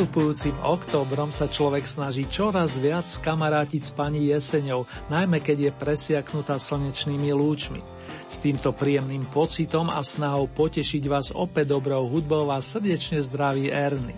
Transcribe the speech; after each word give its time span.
Nastupujúcim 0.00 0.56
októbrom 0.64 1.28
sa 1.28 1.44
človek 1.44 1.84
snaží 1.84 2.24
čoraz 2.24 2.80
viac 2.80 3.04
kamarátiť 3.04 3.82
s 3.84 3.92
pani 3.92 4.32
jeseňou, 4.32 4.88
najmä 5.12 5.44
keď 5.44 5.68
je 5.68 5.72
presiaknutá 5.76 6.56
slnečnými 6.56 7.28
lúčmi. 7.36 7.84
S 8.24 8.40
týmto 8.40 8.72
príjemným 8.72 9.28
pocitom 9.28 9.92
a 9.92 10.00
snahou 10.00 10.48
potešiť 10.48 11.04
vás 11.04 11.28
opäť 11.36 11.76
dobrou 11.76 12.08
hudbou 12.08 12.48
vás 12.48 12.64
srdečne 12.72 13.20
zdraví 13.20 13.68
Erny. 13.68 14.16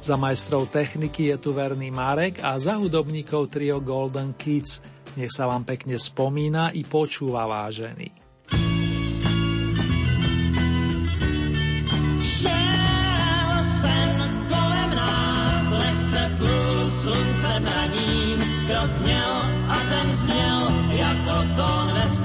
Za 0.00 0.16
majstrov 0.16 0.64
techniky 0.72 1.28
je 1.28 1.36
tu 1.36 1.52
verný 1.52 1.92
Marek 1.92 2.40
a 2.40 2.56
za 2.56 2.80
hudobníkov 2.80 3.52
trio 3.52 3.84
Golden 3.84 4.32
Kids. 4.32 4.80
Nech 5.20 5.28
sa 5.28 5.44
vám 5.44 5.68
pekne 5.68 6.00
spomína 6.00 6.72
i 6.72 6.88
počúva 6.88 7.44
vážený. 7.44 8.17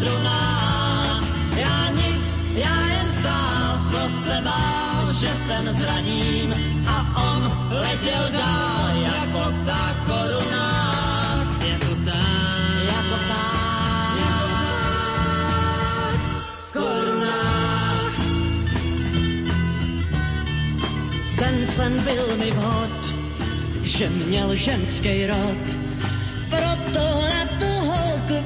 Strunách. 0.03 1.23
Já 1.57 1.89
nic, 1.89 2.23
já 2.55 2.87
jen 2.87 3.11
stál, 3.19 3.79
slov 3.89 4.11
se 4.25 4.41
bál, 4.43 5.13
že 5.19 5.27
jsem 5.27 5.75
zraním 5.75 6.53
a 6.87 6.97
on 7.31 7.51
letěl 7.69 8.25
dál 8.31 8.95
jako 8.95 9.53
pták 9.63 9.95
korunách. 10.05 11.47
Jako 11.67 11.95
pták, 11.95 12.83
jako 12.85 13.15
jako. 13.27 13.53
Ten 21.39 21.67
sen 21.67 22.03
byl 22.03 22.37
mi 22.37 22.51
vhod, 22.51 23.13
že 23.83 24.09
měl 24.09 24.55
ženský 24.55 25.27
rod 25.27 25.63
proto 26.49 27.32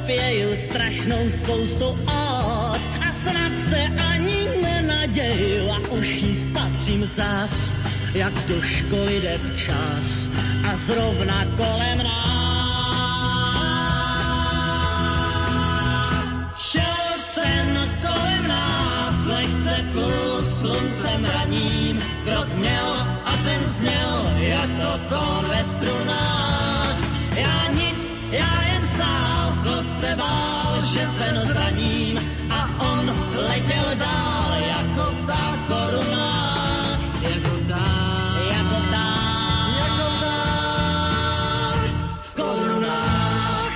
na 0.08 0.14
tu 0.14 0.14
holku 0.14 0.14
pěju 0.14 0.56
strašnou 0.56 1.30
spoustu 1.30 1.86
od 1.86 2.80
a 3.08 3.12
snad 3.14 3.60
se 3.70 3.82
ani 4.12 4.48
nenaděju 4.62 5.72
a 5.72 5.80
už 5.92 6.08
jí 6.08 6.36
spatřím 6.36 7.06
zas, 7.06 7.76
jak 8.14 8.34
do 8.48 8.62
školy 8.62 9.22
jde 9.22 9.38
včas 9.38 10.30
a 10.72 10.76
zrovna 10.76 11.46
kolem 11.58 11.98
nás. 11.98 12.38
Šel 16.58 17.08
jsem 17.20 17.90
kolem 18.02 18.48
nás, 18.48 19.26
lehce 19.26 19.86
plul 19.92 20.42
sluncem 20.60 21.26
raním, 21.26 22.02
krok 22.26 22.56
měl 22.56 23.08
a 23.26 23.38
ten 23.44 23.62
zněl 23.66 24.32
jako 24.38 25.00
tón 25.10 25.50
ve 25.50 25.64
strunách. 25.64 26.98
Já 27.38 27.72
nic 27.72 28.14
já 28.32 28.67
se 30.08 30.16
bál, 30.16 30.86
že 30.94 31.08
se 31.08 31.48
zraním 31.48 32.20
a 32.50 32.70
on 32.80 33.16
letěl 33.36 33.86
dál 33.96 34.52
jako 34.68 35.12
ta 35.28 35.58
koruna. 35.68 36.28
Jako 37.22 37.58
dál, 37.68 38.44
jako 38.48 38.78
dál, 38.92 39.74
jako 39.80 40.08
dál 40.22 41.74
v 42.24 42.36
korunách. 42.36 43.76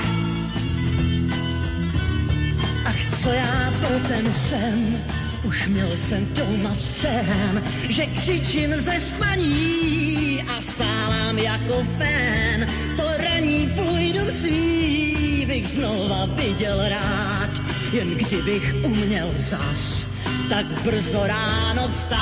Ach, 2.85 3.19
co 3.23 3.29
já 3.29 3.73
pro 3.79 3.99
ten 4.07 4.33
sen, 4.33 4.97
už 5.43 5.67
měl 5.67 5.91
jsem 5.97 6.27
doma 6.33 6.75
střehem, 6.75 7.63
že 7.89 8.05
křičím 8.05 8.75
ze 8.75 8.99
spaní 8.99 10.43
a 10.57 10.61
sálám 10.61 11.37
jako 11.37 11.85
fen. 11.97 12.67
To 12.97 13.03
raní 13.17 13.69
znova 15.81 16.25
viděl 16.25 16.89
rád, 16.89 17.49
jen 17.91 18.09
kdybych 18.09 18.75
uměl 18.83 19.29
zas 19.37 20.07
tak 20.49 20.65
brzo 20.85 21.27
ráno 21.27 21.87
vstát. 21.87 22.21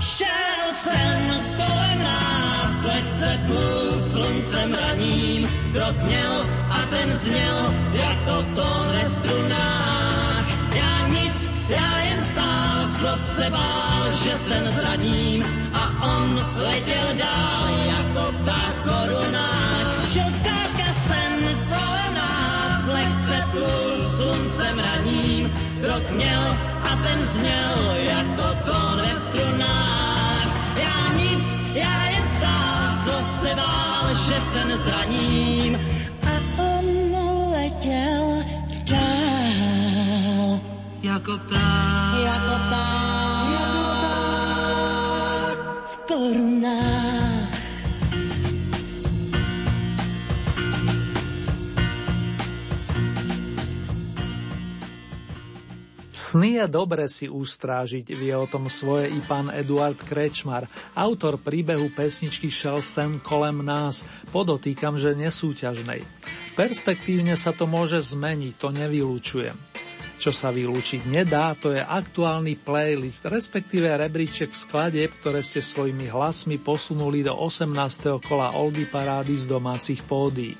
Šel 0.00 0.66
jsem 0.82 1.20
kolem 1.56 1.98
nás, 2.02 2.84
lehce 2.84 3.40
plul 3.46 3.90
sluncem 4.10 4.74
raním, 4.74 5.48
krok 5.72 5.96
měl 6.06 6.46
a 6.70 6.78
ten 6.90 7.12
zněl 7.18 7.74
jako 7.92 8.46
tón 8.54 8.86
ve 8.92 9.10
strunách. 9.10 10.74
Já 10.74 11.08
nic, 11.08 11.50
já 11.68 11.98
jen 11.98 12.24
stál, 12.24 12.88
slov 12.98 13.24
se 13.36 13.50
bál, 13.50 14.04
že 14.24 14.38
jsem 14.38 14.72
zraním 14.72 15.44
a 15.69 15.69
on 16.02 16.40
letěl 16.56 17.08
dál 17.18 17.68
jako 17.86 18.34
ta 18.44 18.60
koruna. 18.84 19.48
Šelská 20.12 20.56
jsem 20.92 21.32
kolem 21.68 22.14
nás, 22.14 22.86
lehce 22.86 23.44
plul 23.50 24.10
sluncem 24.16 24.78
raním, 24.78 25.52
krok 25.80 26.10
měl 26.10 26.56
a 26.84 26.96
ten 27.02 27.26
zněl 27.26 27.94
jako 27.96 28.42
tón 28.64 28.96
ve 28.96 29.20
strunách. 29.20 30.48
Já 30.76 31.12
nic, 31.16 31.44
já 31.74 32.04
jen 32.04 32.24
stál, 32.38 32.94
slov 33.04 33.40
se 33.42 33.54
bál, 33.54 34.14
že 34.26 34.40
jsem 34.40 34.78
zraním 34.78 35.78
letěl 37.52 38.42
dál. 38.84 40.60
Jako 41.02 41.38
pták, 41.38 42.14
jako 42.14 42.18
pták, 42.18 42.24
jako 42.24 42.54
pták 42.68 43.19
korunách. 46.10 47.54
Sny 56.30 56.62
je 56.62 56.66
dobre 56.70 57.10
si 57.10 57.26
ustrážiť, 57.26 58.14
vie 58.14 58.30
o 58.38 58.46
tom 58.46 58.70
svoje 58.70 59.10
i 59.10 59.18
pán 59.18 59.50
Eduard 59.50 59.98
Krečmar, 59.98 60.70
autor 60.94 61.42
príbehu 61.42 61.90
pesničky 61.90 62.46
Šel 62.46 62.86
sen 62.86 63.18
kolem 63.18 63.66
nás, 63.66 64.06
podotýkam, 64.30 64.94
že 64.94 65.18
nesúťažnej. 65.18 66.06
Perspektívne 66.54 67.34
sa 67.34 67.50
to 67.50 67.66
môže 67.66 68.14
zmeniť, 68.14 68.54
to 68.62 68.70
nevylúčujem. 68.70 69.58
Čo 70.20 70.36
sa 70.36 70.52
vylúčiť 70.52 71.08
nedá, 71.08 71.56
to 71.56 71.72
je 71.72 71.80
aktuálny 71.80 72.60
playlist, 72.60 73.24
respektíve 73.24 73.88
rebríček 73.88 74.52
skladeb, 74.52 75.16
ktoré 75.16 75.40
ste 75.40 75.64
svojimi 75.64 76.12
hlasmi 76.12 76.60
posunuli 76.60 77.24
do 77.24 77.32
18. 77.32 78.20
kola 78.20 78.52
Oldy 78.52 78.84
Parády 78.84 79.40
z 79.40 79.48
domácich 79.48 80.04
pódií. 80.04 80.52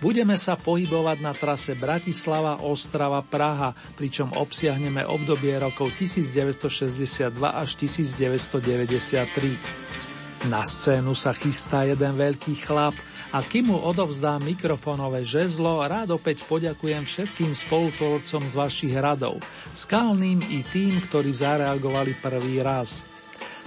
Budeme 0.00 0.40
sa 0.40 0.56
pohybovať 0.56 1.20
na 1.20 1.36
trase 1.36 1.76
Bratislava, 1.76 2.64
Ostrava, 2.64 3.20
Praha, 3.20 3.76
pričom 4.00 4.32
obsiahneme 4.32 5.04
obdobie 5.04 5.60
rokov 5.60 5.92
1962 6.00 7.36
až 7.36 7.76
1993. 7.76 10.48
Na 10.48 10.64
scénu 10.64 11.12
sa 11.12 11.36
chystá 11.36 11.84
jeden 11.84 12.16
veľký 12.16 12.64
chlap 12.64 12.96
a 13.30 13.38
kým 13.40 13.70
mu 13.70 13.78
odovzdám 13.78 14.42
mikrofonové 14.42 15.22
žezlo, 15.22 15.82
rád 15.86 16.18
opäť 16.18 16.42
poďakujem 16.50 17.06
všetkým 17.06 17.54
spolutvorcom 17.54 18.42
z 18.46 18.54
vašich 18.58 18.94
radov, 18.98 19.38
skalným 19.70 20.42
i 20.50 20.66
tým, 20.66 20.98
ktorí 20.98 21.30
zareagovali 21.30 22.18
prvý 22.18 22.58
raz. 22.58 23.06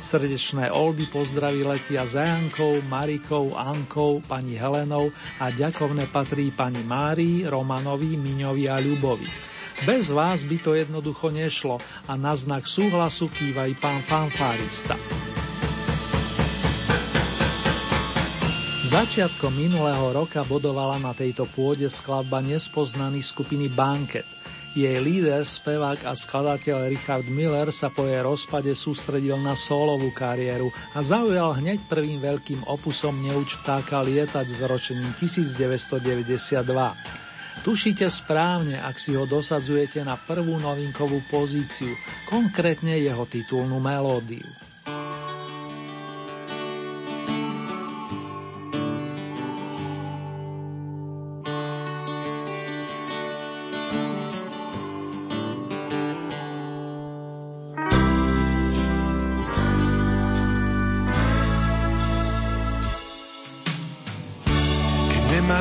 Srdečné 0.04 0.68
oldy 0.68 1.08
pozdraví 1.08 1.64
letia 1.64 2.04
Zajankou, 2.04 2.84
Marikou, 2.92 3.56
Ankou, 3.56 4.20
pani 4.26 4.60
Helenou 4.60 5.16
a 5.40 5.48
ďakovné 5.48 6.12
patrí 6.12 6.52
pani 6.52 6.84
Márii, 6.84 7.48
Romanovi, 7.48 8.20
Miňovi 8.20 8.68
a 8.68 8.84
Ľubovi. 8.84 9.30
Bez 9.88 10.12
vás 10.12 10.44
by 10.44 10.58
to 10.60 10.76
jednoducho 10.76 11.32
nešlo 11.32 11.80
a 12.08 12.14
na 12.20 12.36
znak 12.36 12.68
súhlasu 12.68 13.32
kýva 13.32 13.68
i 13.68 13.76
pán 13.80 14.04
fanfárista. 14.04 15.00
Začiatkom 18.94 19.58
minulého 19.58 20.14
roka 20.14 20.46
bodovala 20.46 21.02
na 21.02 21.18
tejto 21.18 21.50
pôde 21.50 21.90
skladba 21.90 22.46
nespoznaný 22.46 23.26
skupiny 23.26 23.66
Banket– 23.66 24.30
Jej 24.74 24.98
líder, 25.06 25.46
spevák 25.46 26.02
a 26.02 26.18
skladateľ 26.18 26.90
Richard 26.90 27.30
Miller 27.30 27.70
sa 27.70 27.94
po 27.94 28.10
jej 28.10 28.26
rozpade 28.26 28.74
sústredil 28.74 29.38
na 29.38 29.54
solovú 29.54 30.10
kariéru 30.10 30.74
a 30.98 31.06
zaujal 31.06 31.62
hneď 31.62 31.86
prvým 31.86 32.18
veľkým 32.18 32.66
opusom 32.66 33.22
Neuč 33.22 33.54
vtáka 33.62 34.02
lietať 34.02 34.50
s 34.50 34.62
ročením 34.66 35.14
1992. 35.14 36.66
Tušíte 37.62 38.10
správne, 38.10 38.82
ak 38.82 38.98
si 38.98 39.14
ho 39.14 39.30
dosadzujete 39.30 40.02
na 40.02 40.18
prvú 40.18 40.58
novinkovú 40.58 41.22
pozíciu, 41.30 41.94
konkrétne 42.26 42.98
jeho 42.98 43.30
titulnú 43.30 43.78
melódiu. 43.78 44.50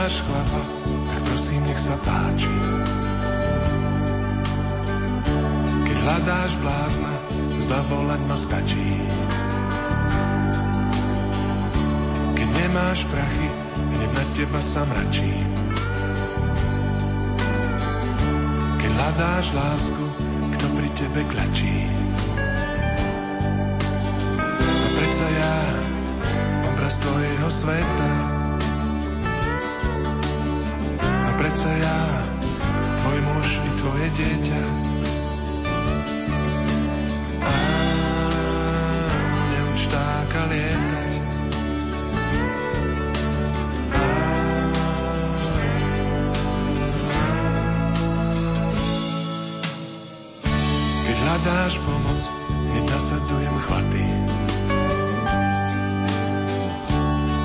náš 0.02 0.19
chlapa, 0.26 0.62
tak 1.06 1.20
prosím, 1.31 1.62
nech 1.62 1.78
sa 1.78 1.94
páči. 2.02 2.50
Keď 5.87 5.96
hľadáš 6.02 6.52
blázna, 6.58 7.12
zavolať 7.62 8.20
ma 8.26 8.34
stačí. 8.34 8.90
Keď 12.34 12.49
nemáš 12.50 13.06
prachy, 13.14 13.49
hneď 13.94 14.10
na 14.10 14.25
teba 14.34 14.58
sa 14.58 14.82
mračí. 14.90 15.34
Keď 18.82 18.90
hľadáš 18.90 19.46
lásku, 19.54 20.04
kto 20.50 20.64
pri 20.82 20.88
tebe 20.99 21.22
klačí. 21.31 21.78
A 24.66 24.87
predsa 24.99 25.26
ja, 25.31 25.56
obraz 26.75 26.99
tvojho 26.99 27.49
sveta, 27.54 28.31
Prece 31.42 31.74
ja, 31.74 32.06
tvoj 33.02 33.18
muž 33.18 33.48
i 33.66 33.70
tvoje 33.82 34.06
dieťa. 34.14 34.62
A 37.42 37.54
mňam 39.42 39.70
štáka 39.74 40.40
lietať. 40.54 41.12
A, 43.90 44.06
keď 51.02 51.16
hľadáš 51.26 51.74
pomoc, 51.82 52.20
nenasadzujem 52.70 53.56
chvaty. 53.66 54.04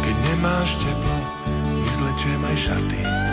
Keď 0.06 0.16
nemáš 0.22 0.70
teplo, 0.86 1.18
vyzlečiem 1.82 2.42
aj 2.46 2.58
šaty. 2.62 3.27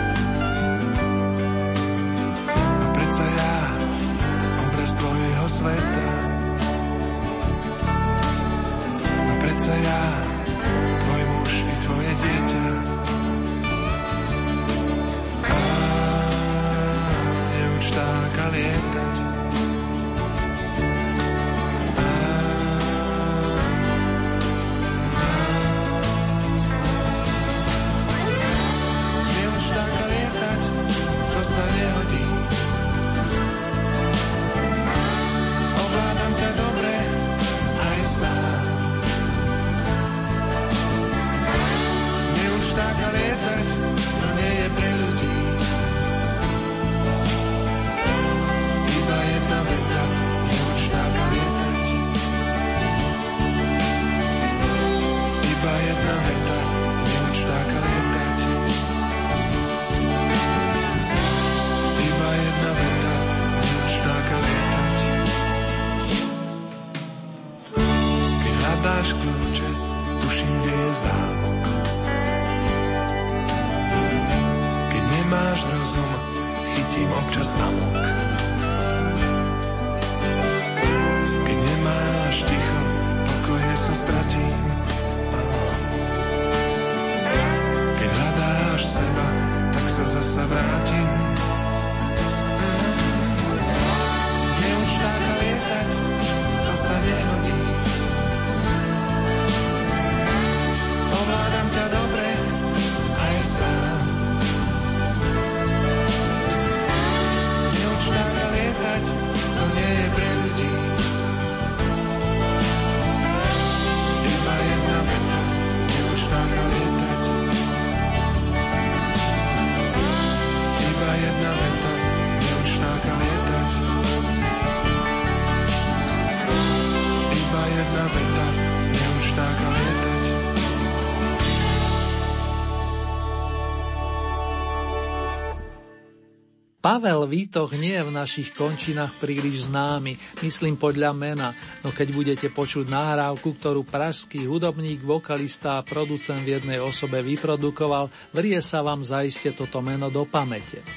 Pavel 136.95 137.27
Vítoch 137.27 137.75
nie 137.75 137.91
je 137.91 138.07
v 138.07 138.15
našich 138.15 138.55
končinách 138.55 139.19
príliš 139.19 139.67
známy, 139.67 140.15
myslím 140.39 140.79
podľa 140.79 141.11
mena, 141.11 141.51
no 141.83 141.91
keď 141.91 142.07
budete 142.15 142.47
počuť 142.47 142.87
nahrávku, 142.87 143.59
ktorú 143.59 143.83
pražský 143.83 144.47
hudobník, 144.47 145.03
vokalista 145.03 145.75
a 145.75 145.83
producent 145.83 146.47
v 146.47 146.55
jednej 146.55 146.79
osobe 146.79 147.19
vyprodukoval, 147.19 148.07
vrie 148.31 148.63
sa 148.63 148.79
vám 148.79 149.03
zaiste 149.03 149.51
toto 149.51 149.83
meno 149.83 150.07
do 150.07 150.23
pamäte. 150.23 150.87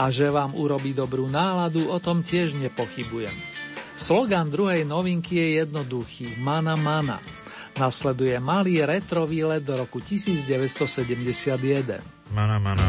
A 0.00 0.08
že 0.08 0.32
vám 0.32 0.56
urobí 0.56 0.96
dobrú 0.96 1.28
náladu, 1.28 1.92
o 1.92 2.00
tom 2.00 2.24
tiež 2.24 2.56
nepochybujem. 2.56 3.36
Slogan 3.92 4.48
druhej 4.48 4.88
novinky 4.88 5.36
je 5.36 5.60
jednoduchý– 5.60 6.40
Mana 6.48 6.80
Mana. 6.80 7.20
Nasleduje 7.76 8.40
malý 8.40 8.88
retro 8.88 9.28
výlet 9.28 9.60
do 9.60 9.84
roku 9.84 10.00
1971. 10.00 12.00
Mana 12.32 12.56
Mana. 12.56 12.88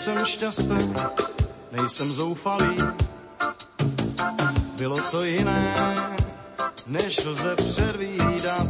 Nejsem 0.01 0.25
šťastný, 0.25 0.93
nejsem 1.71 2.09
zoufalý. 2.11 2.77
Bylo 4.77 4.97
to 5.11 5.23
jiné, 5.23 5.75
než 6.87 7.25
lze 7.25 7.55
předvídat. 7.55 8.67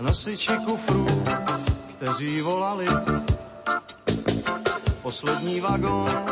Nosiči 0.00 0.52
kufrů, 0.66 1.06
kteří 1.90 2.40
volali, 2.40 2.86
poslední 5.02 5.60
vagón 5.60 6.26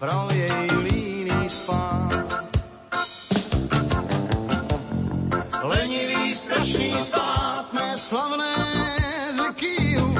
bral 0.00 0.28
jej 0.32 0.68
líný 0.82 1.48
spát. 1.48 2.44
Lenivý 5.62 6.34
strašný 6.34 7.02
stát 7.02 7.72
mé 7.72 7.96
slavné 7.96 9.07
jhu. 9.66 10.14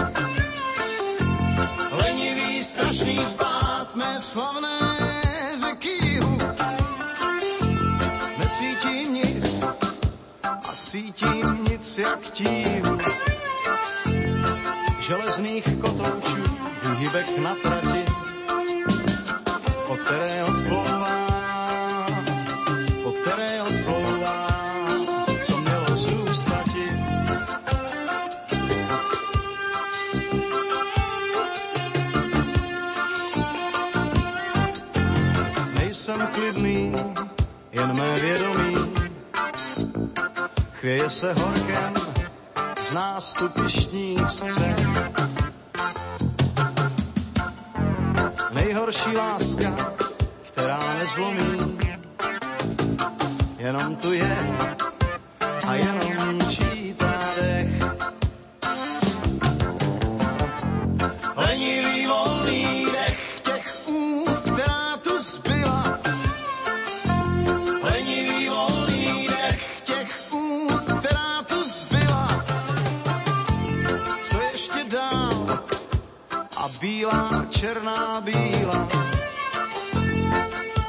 Lenivý 1.91 2.63
strašný 2.63 3.27
spát 3.27 3.95
mé 3.95 4.21
slavné 4.21 4.79
řeky 5.61 6.05
jhu. 6.15 6.39
Necítím 8.39 9.15
nic 9.15 9.63
a 10.43 10.73
cítím 10.79 11.65
nic 11.71 11.99
jak 11.99 12.21
tíhu. 12.31 12.99
Železných 14.99 15.65
kotoučů, 15.81 16.43
výhybek 16.83 17.39
na 17.39 17.55
trati, 17.63 17.78
chvěje 40.89 41.11
se 41.11 41.33
horkem 41.33 41.95
z 42.89 42.93
nástupištních 42.93 44.31
střech. 44.31 44.77
Nejhorší 48.53 49.17
láska, 49.17 49.95
která 50.43 50.79
nezlomí, 50.99 51.89
jenom 53.59 53.97
tu 53.97 54.13
je 54.13 54.57
černá 77.61 78.21
bílá. 78.21 78.89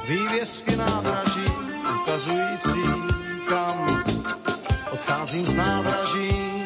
Vývězky 0.07 0.75
nádraží 0.75 1.49
ukazující 2.01 2.83
kam. 3.49 4.03
Odcházím 4.91 5.45
z 5.47 5.55
nádraží, 5.55 6.65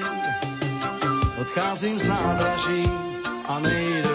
odcházím 1.41 2.00
z 2.00 2.07
nádraží 2.07 2.91
a 3.48 3.60
nejdu 3.60 4.12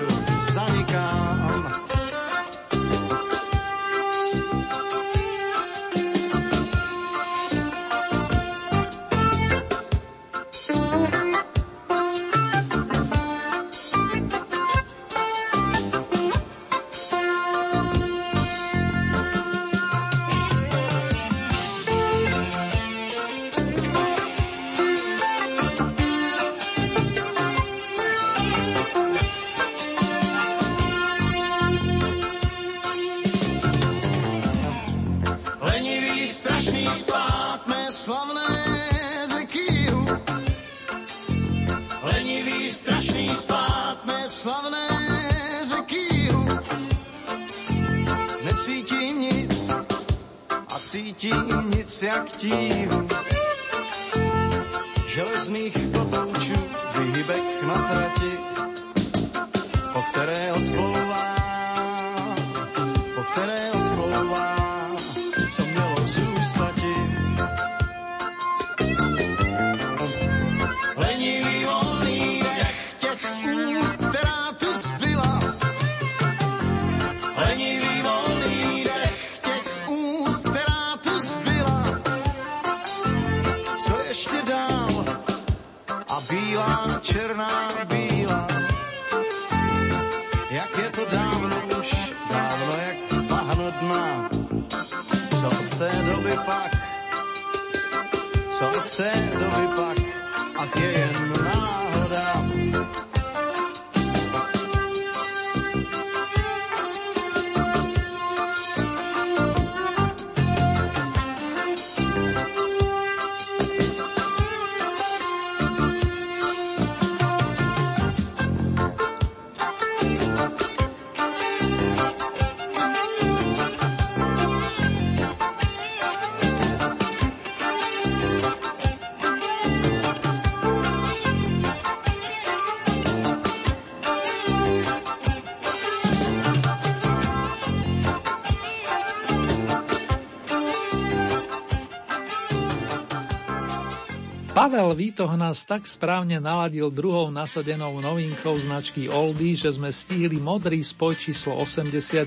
Pavel 144.79 144.95
Vítoh 144.95 145.35
nás 145.35 145.67
tak 145.67 145.91
správne 145.91 146.39
naladil 146.39 146.87
druhou 146.95 147.35
nasadenou 147.35 147.99
novinkou 147.99 148.55
značky 148.63 149.11
Oldy, 149.11 149.59
že 149.59 149.75
sme 149.75 149.91
stihli 149.91 150.39
modrý 150.39 150.87
spoj 150.87 151.19
číslo 151.19 151.59
84, 151.59 152.23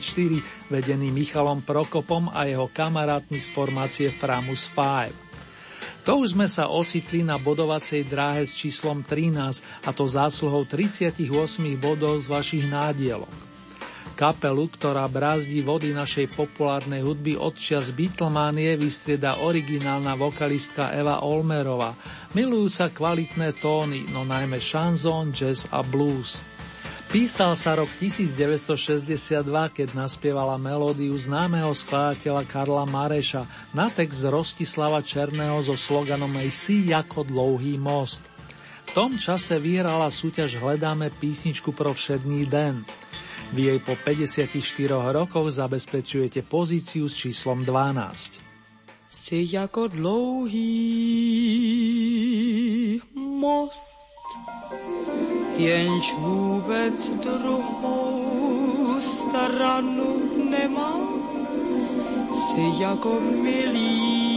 vedený 0.68 1.16
Michalom 1.16 1.64
Prokopom 1.64 2.28
a 2.28 2.44
jeho 2.44 2.68
kamarátmi 2.68 3.40
z 3.40 3.48
formácie 3.56 4.12
Framus 4.12 4.68
5. 4.68 6.04
To 6.04 6.28
už 6.28 6.36
sme 6.36 6.52
sa 6.52 6.68
ocitli 6.68 7.24
na 7.24 7.40
bodovacej 7.40 8.04
dráhe 8.04 8.44
s 8.44 8.52
číslom 8.52 9.00
13 9.00 9.88
a 9.88 9.96
to 9.96 10.04
zásluhou 10.12 10.68
38 10.68 11.24
bodov 11.80 12.20
z 12.20 12.28
vašich 12.28 12.68
nádielok. 12.68 13.41
Kapelu, 14.22 14.70
ktorá 14.70 15.10
brázdi 15.10 15.66
vody 15.66 15.98
našej 15.98 16.38
populárnej 16.38 17.02
hudby 17.02 17.34
od 17.34 17.58
čas 17.58 17.90
Beatlemanie 17.90 18.78
vystrieda 18.78 19.42
originálna 19.42 20.14
vokalistka 20.14 20.94
Eva 20.94 21.26
Olmerová, 21.26 21.98
milujúca 22.38 22.94
kvalitné 22.94 23.58
tóny, 23.58 24.06
no 24.14 24.22
najmä 24.22 24.62
šanzón, 24.62 25.34
jazz 25.34 25.66
a 25.74 25.82
blues. 25.82 26.38
Písal 27.10 27.58
sa 27.58 27.74
rok 27.74 27.90
1962, 27.98 29.42
keď 29.74 29.90
naspievala 29.98 30.54
melódiu 30.62 31.18
známeho 31.18 31.74
skladateľa 31.74 32.46
Karla 32.46 32.86
Mareša 32.86 33.74
na 33.74 33.90
text 33.90 34.22
Rostislava 34.22 35.02
Černého 35.02 35.66
so 35.66 35.74
sloganom 35.74 36.38
Si 36.54 36.94
ako 36.94 37.26
dlouhý 37.26 37.74
most. 37.82 38.22
V 38.86 38.90
tom 38.94 39.18
čase 39.18 39.58
vyhrala 39.58 40.14
súťaž 40.14 40.62
Hledáme 40.62 41.10
písničku 41.10 41.74
pro 41.74 41.90
všedný 41.98 42.46
den. 42.46 42.86
Vy 43.52 43.62
jej 43.62 43.80
po 43.84 44.00
54 44.00 45.12
rokoch 45.12 45.52
zabezpečujete 45.52 46.42
pozíciu 46.42 47.10
s 47.12 47.16
číslom 47.20 47.66
12. 47.68 48.40
Si 49.12 49.48
jako 49.52 49.88
dlouhý 49.88 50.72
most, 53.16 53.92
jenž 55.58 56.14
vůbec 56.18 57.10
druhou 57.20 59.00
stranu 59.02 60.16
nemá. 60.50 60.96
Si 62.48 62.84
jako 62.84 63.20
milý 63.44 64.32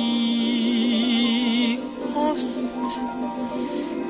host, 2.14 2.98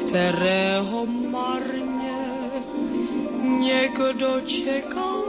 kterého 0.08 1.06
marně 1.30 1.93
někdo 3.44 4.40
čekal 4.40 5.24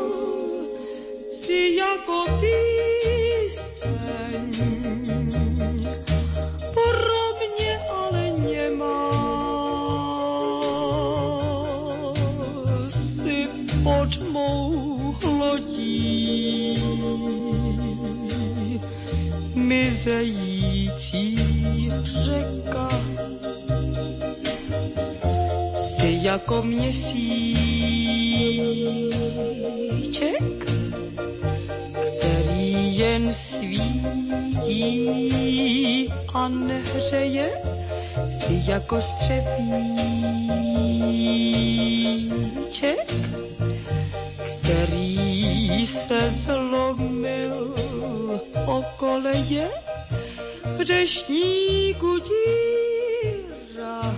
si 1.43 1.75
jako 1.75 2.25
píseň. 2.39 3.85
Porovně 6.73 7.79
ale 7.89 8.31
nemá 8.31 9.11
si 12.97 13.47
pod 13.83 14.29
mou 14.31 15.15
hlodí 15.21 16.75
mizející 19.55 21.39
řeka 22.03 22.89
si 25.77 26.19
jako 26.21 26.61
měsíc 26.61 27.64
stromíček, 29.25 30.65
který 32.19 32.97
jen 32.97 33.33
svítí 33.33 34.79
a 36.33 36.47
nehřeje 36.47 37.49
si 38.29 38.71
jako 38.71 39.01
střepíček, 39.01 39.53
který 44.61 45.85
se 45.87 46.31
zlomil 46.31 47.75
o 48.65 48.83
koleje 48.97 49.69
v 50.77 50.83
deštníku 50.83 52.19
díra. 52.19 54.15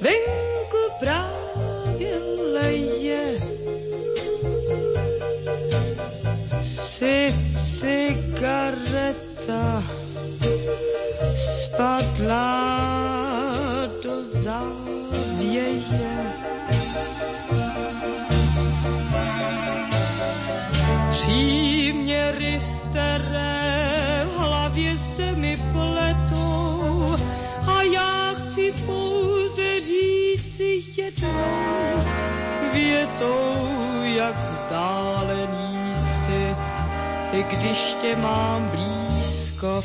Venku 0.00 0.78
právě 1.00 1.49
si 7.00 7.32
cigareta 7.78 8.62
spadla 11.36 12.46
do 14.02 14.22
závěje. 14.42 16.16
Příměry 21.10 22.60
staré 22.60 24.26
v 24.26 24.38
hlavě 24.38 24.98
se 24.98 25.32
mi 25.32 25.56
pletou 25.56 27.16
a 27.66 27.82
já 27.82 28.34
chci 28.34 28.72
pouze 28.86 29.80
říci 29.80 30.82
jednou 30.96 32.39
větou, 32.72 33.56
jak 34.02 34.36
vzdálený 34.36 35.70
i 37.32 37.42
když 37.42 37.94
tě 38.02 38.16
mám 38.16 38.68
blízko, 38.68 39.82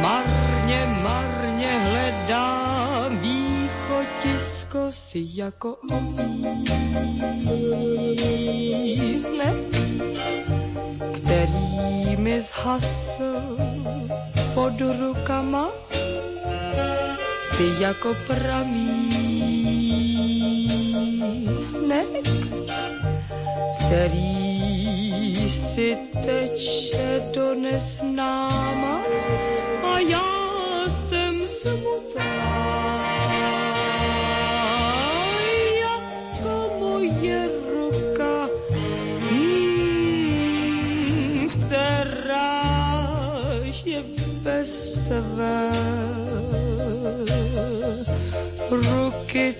marně, 0.00 0.98
marně 1.02 1.78
hledám 1.78 3.18
východisko 3.18 4.78
si 4.90 5.26
jako 5.34 5.76
ohýnek, 5.90 6.34
který 11.14 12.16
mi 12.16 12.40
zhasl 12.40 13.56
pod 14.54 14.72
rukama, 14.80 15.68
si 17.56 17.72
jako 17.78 18.14
pramínek, 21.88 22.26
který 23.86 25.48
si 25.48 25.96
teče 26.24 27.22
do 27.34 27.54
neznáma 27.54 29.02
a 29.82 29.98
já 29.98 30.88
jsem 30.88 31.48
smutná. 31.48 32.34
Jako 35.80 36.70
moje 36.78 37.48
ruka, 37.72 38.48
hmm, 39.30 40.68
která 41.48 42.64
je 43.84 44.02
bez 44.42 44.94
tvé 45.08 45.70
ruky 48.70 49.54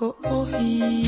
jako 0.00 0.14
ohýnek, 0.30 1.04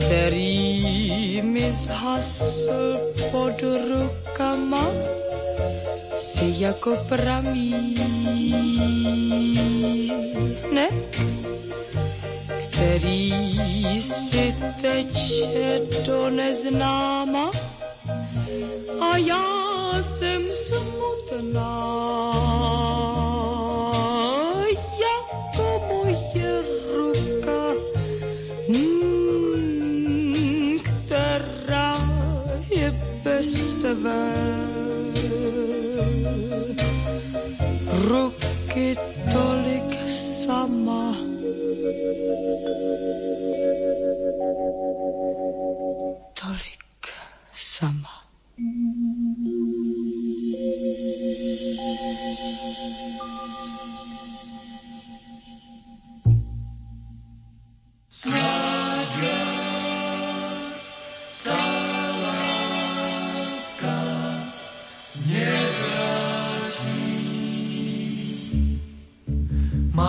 který 0.00 1.42
mi 1.42 1.72
zhasl 1.72 3.00
pod 3.30 3.62
rukama, 3.62 4.84
si 6.20 6.54
jako 6.58 6.96
pramínek, 7.08 7.89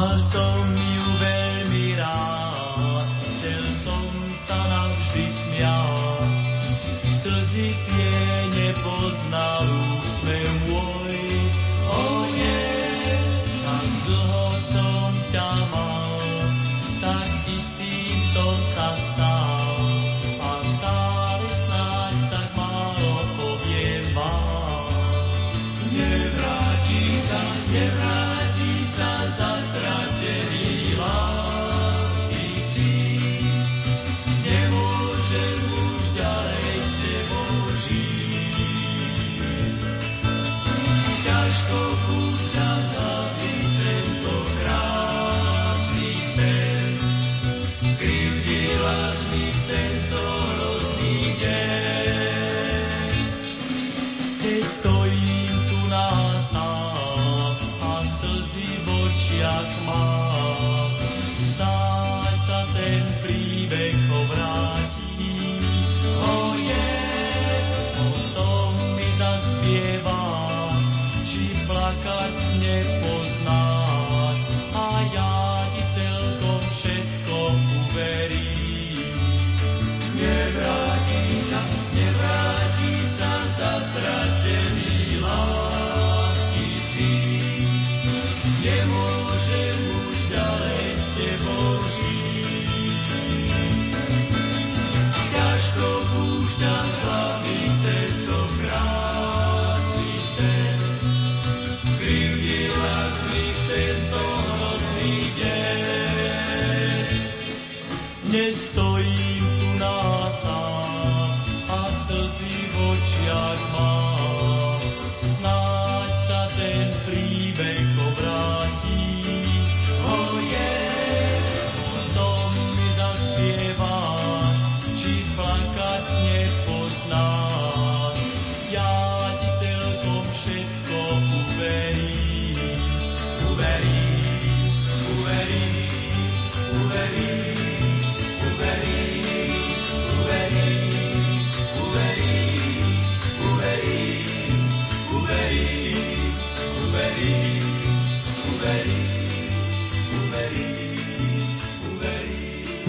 Mal 0.01 0.17
som 0.17 0.65
ju 0.73 1.05
veľmi 1.21 1.93
rád, 1.93 3.05
chcel 3.21 3.65
som 3.85 4.09
sa 4.33 4.57
navždy 4.57 5.25
smiať. 5.29 6.41
Slzy 7.05 7.69
tie 7.69 8.17
nepoznal 8.49 9.90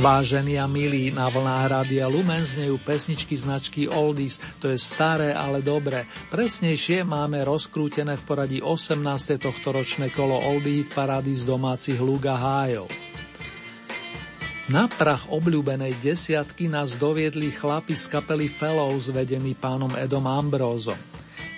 Vážení 0.02 0.58
a 0.58 0.66
milí, 0.66 1.14
na 1.14 1.30
vlnách 1.30 1.66
Rádia 1.70 2.10
Lumen 2.10 2.42
znejú 2.42 2.74
pesničky 2.82 3.38
značky 3.38 3.86
Oldies, 3.86 4.42
to 4.58 4.66
je 4.66 4.74
staré, 4.74 5.30
ale 5.30 5.62
dobré. 5.62 6.10
Presnejšie 6.26 7.06
máme 7.06 7.38
rozkrútené 7.46 8.18
v 8.18 8.26
poradí 8.26 8.58
18. 8.58 8.98
tohto 9.38 9.70
ročné 9.70 10.10
kolo 10.10 10.34
Oldie 10.34 10.90
parády 10.90 11.38
z 11.38 11.46
domácich 11.46 12.02
Luga 12.02 12.34
Hájov. 12.34 13.11
Na 14.72 14.88
prach 14.88 15.28
obľúbenej 15.28 16.00
desiatky 16.00 16.64
nás 16.64 16.96
doviedli 16.96 17.52
chlapi 17.52 17.92
z 17.92 18.08
kapely 18.08 18.48
Fellows 18.48 19.12
vedení 19.12 19.52
pánom 19.52 19.92
Edom 20.00 20.24
Ambrózom. 20.24 20.96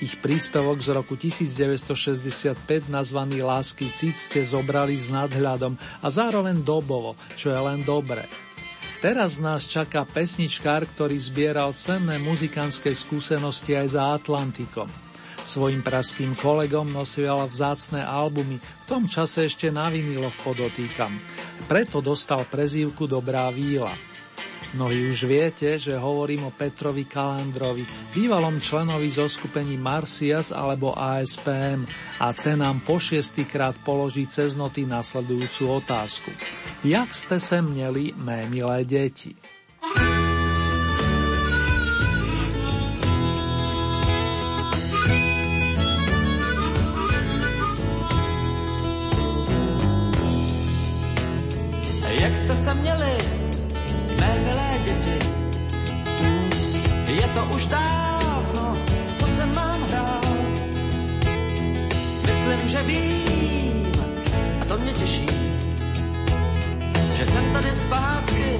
Ich 0.03 0.18
príspevok 0.18 0.83
z 0.83 0.98
roku 0.98 1.14
1965 1.14 2.90
nazvaný 2.90 3.46
Lásky 3.46 3.87
cít 3.94 4.18
ste 4.18 4.42
zobrali 4.42 4.98
s 4.98 5.14
nadhľadom 5.14 5.79
a 6.03 6.07
zároveň 6.11 6.66
dobovo, 6.66 7.14
čo 7.38 7.55
je 7.55 7.61
len 7.62 7.87
dobré. 7.87 8.27
Teraz 8.98 9.38
nás 9.38 9.70
čaká 9.70 10.03
pesničkár, 10.03 10.83
ktorý 10.83 11.14
zbieral 11.14 11.70
cenné 11.70 12.18
muzikánske 12.18 12.90
skúsenosti 12.98 13.79
aj 13.79 13.94
za 13.94 14.11
Atlantikom. 14.11 14.90
Svojim 15.44 15.85
praským 15.85 16.33
kolegom 16.35 16.88
nosil 16.88 17.37
vzácne 17.48 18.00
albumy, 18.00 18.57
v 18.57 18.85
tom 18.88 19.04
čase 19.04 19.44
ešte 19.44 19.68
na 19.68 19.92
viniloch 19.92 20.33
podotýkam. 20.40 21.12
Preto 21.68 22.00
dostal 22.00 22.48
prezývku 22.48 23.04
Dobrá 23.04 23.52
víla. 23.52 23.92
Mnohí 24.74 25.07
už 25.07 25.30
viete, 25.30 25.78
že 25.78 25.94
hovorím 25.94 26.50
o 26.50 26.57
Petrovi 26.57 27.07
Kalandrovi, 27.07 27.87
bývalom 28.11 28.59
členovi 28.59 29.07
zo 29.07 29.30
skupení 29.30 29.78
Marcias 29.78 30.50
alebo 30.50 30.98
ASPM 30.98 31.87
a 32.18 32.35
ten 32.35 32.59
nám 32.59 32.83
po 32.83 32.98
šiestýkrát 32.98 33.78
položí 33.87 34.26
cez 34.26 34.59
noty 34.59 34.83
nasledujúcu 34.83 35.78
otázku. 35.78 36.30
Jak 36.83 37.14
ste 37.14 37.38
se 37.38 37.62
měli, 37.62 38.18
mé 38.18 38.50
milé 38.50 38.83
deti? 38.83 39.38
Jste 52.44 52.57
se 52.57 52.74
měli, 52.74 53.18
mé 54.20 54.38
milé 54.38 54.70
děti? 54.85 55.18
Je 57.07 57.28
to 57.28 57.44
už 57.57 57.66
dávno, 57.66 58.76
co 59.18 59.26
jsem 59.26 59.54
mám 59.54 59.80
hrál. 59.88 60.20
Myslím, 62.26 62.68
že 62.68 62.83
vím, 62.83 63.92
a 64.61 64.64
to 64.64 64.78
mě 64.78 64.92
těší, 64.92 65.26
že 67.16 67.26
jsem 67.26 67.52
tady 67.52 67.76
zpátky 67.76 68.59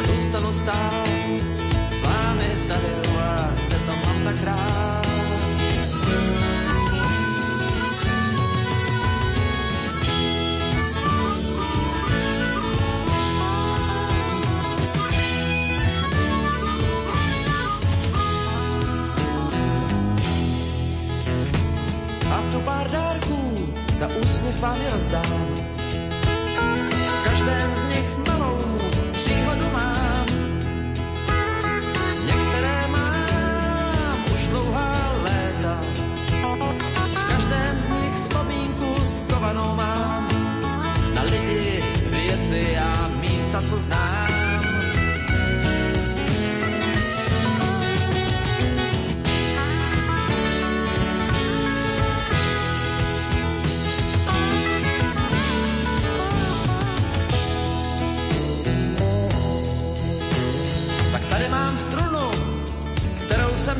a 0.00 0.02
zůstanu 0.02 0.52
stát 0.52 1.08
s 1.90 2.02
vámi 2.02 2.48
tady 2.68 3.10
u 3.10 3.14
vás, 3.14 3.58
kde 3.58 3.76
to 3.76 3.92
mám 4.06 4.24
tak 4.24 4.44
rád. 4.44 4.99
Tu 22.60 22.64
pár 22.66 22.90
dárků, 22.90 23.72
za 23.94 24.06
úsměv 24.06 24.60
vám 24.60 24.76
je 24.84 24.90
rozdám. 24.90 25.54
V 26.90 27.24
každém 27.24 27.76
z 27.76 27.88
nich 27.88 28.19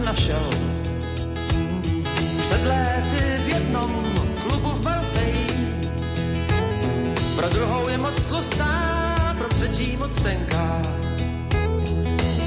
našel. 0.05 0.51
Před 2.41 2.67
léty 2.67 3.43
v 3.45 3.49
jednom 3.49 4.05
klubu 4.43 4.71
v 4.73 4.85
Marseille. 4.85 5.71
Pro 7.37 7.49
druhou 7.49 7.89
je 7.89 7.99
moc 7.99 8.25
tlustá, 8.25 9.35
pro 9.39 9.49
třetí 9.49 9.97
moc 9.97 10.17
tenká. 10.23 10.83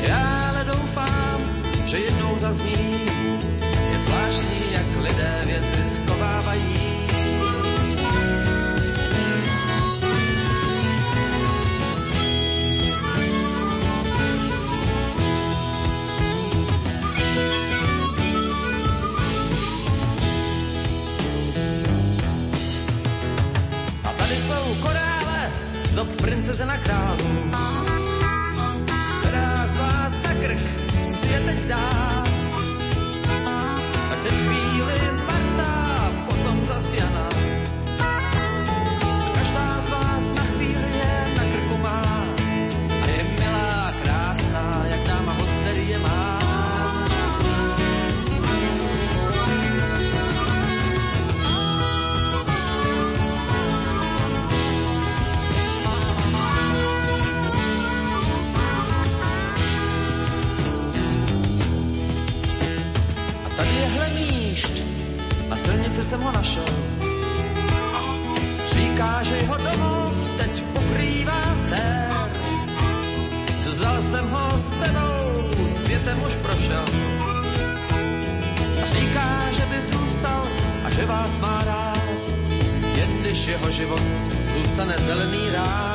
Já 0.08 0.50
ale 0.50 0.64
doufám, 0.64 1.40
že 1.86 1.98
jednou 1.98 2.38
zazní. 2.40 3.02
Je 3.92 4.00
zvláštní, 4.00 4.74
jak 4.74 4.88
lidé 5.02 5.42
věci 5.46 5.82
skovávají. 5.86 6.93
Princeze 26.44 26.66
králu. 26.78 27.52
Která 29.20 29.68
z 29.68 29.78
vás 29.78 30.24
na 30.24 30.34
krk 30.34 30.60
svět 31.08 31.46
teď 31.46 31.68
dá. 31.68 32.33
Jsem 66.14 66.22
ho 66.22 66.32
našel. 66.32 66.66
Říká, 68.66 69.24
že 69.24 69.36
jeho 69.36 69.58
domov 69.58 70.14
teď 70.38 70.64
pokrývá 70.64 71.42
tér. 71.70 72.10
Vzal 73.66 74.04
jsem 74.04 74.30
ho 74.30 74.50
s 74.58 74.70
sebou, 74.80 75.70
světem 75.70 76.24
už 76.26 76.36
prošel. 76.36 76.86
Říká, 78.94 79.30
že 79.58 79.66
by 79.66 79.78
zůstal 79.92 80.44
a 80.86 80.90
že 80.90 81.06
vás 81.06 81.40
má 81.40 81.64
rád, 81.66 82.04
jen 82.96 83.10
když 83.22 83.48
jeho 83.48 83.72
život 83.72 84.02
zůstane 84.54 84.94
zelený 84.98 85.50
ráj. 85.54 85.93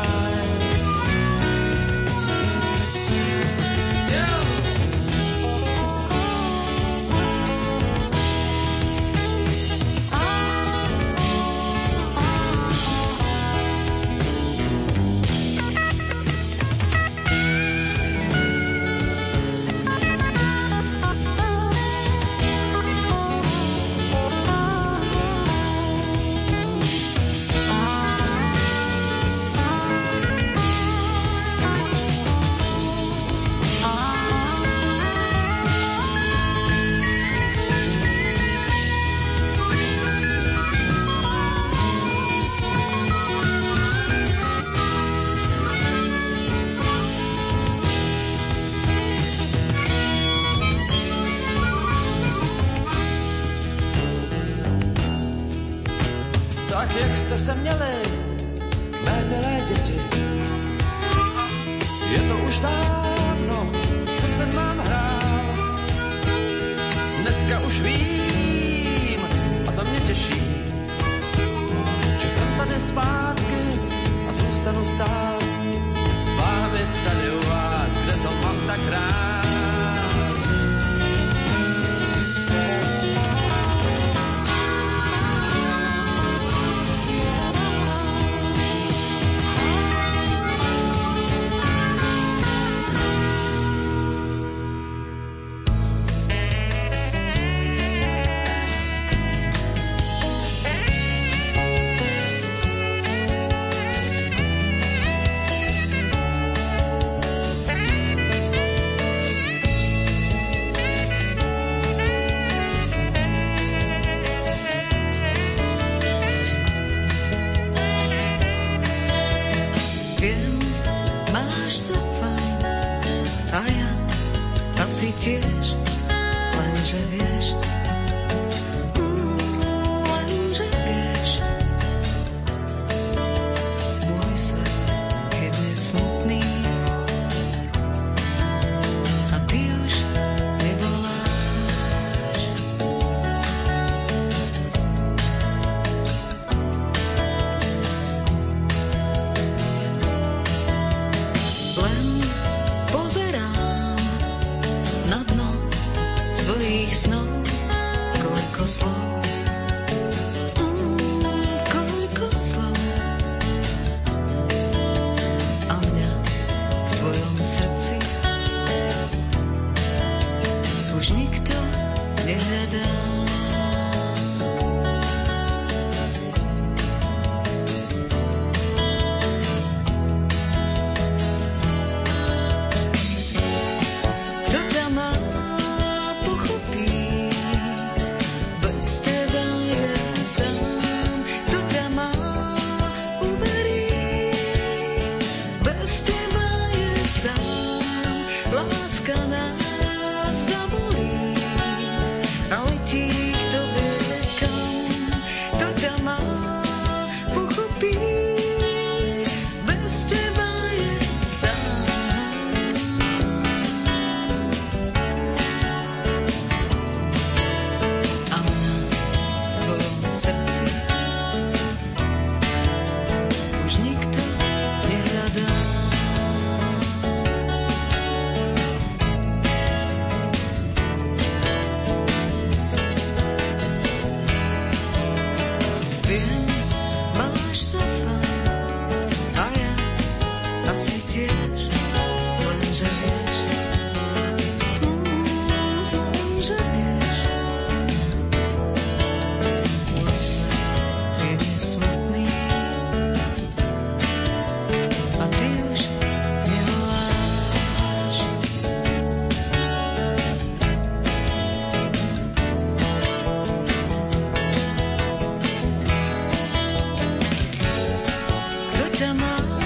Kto 269.19 269.58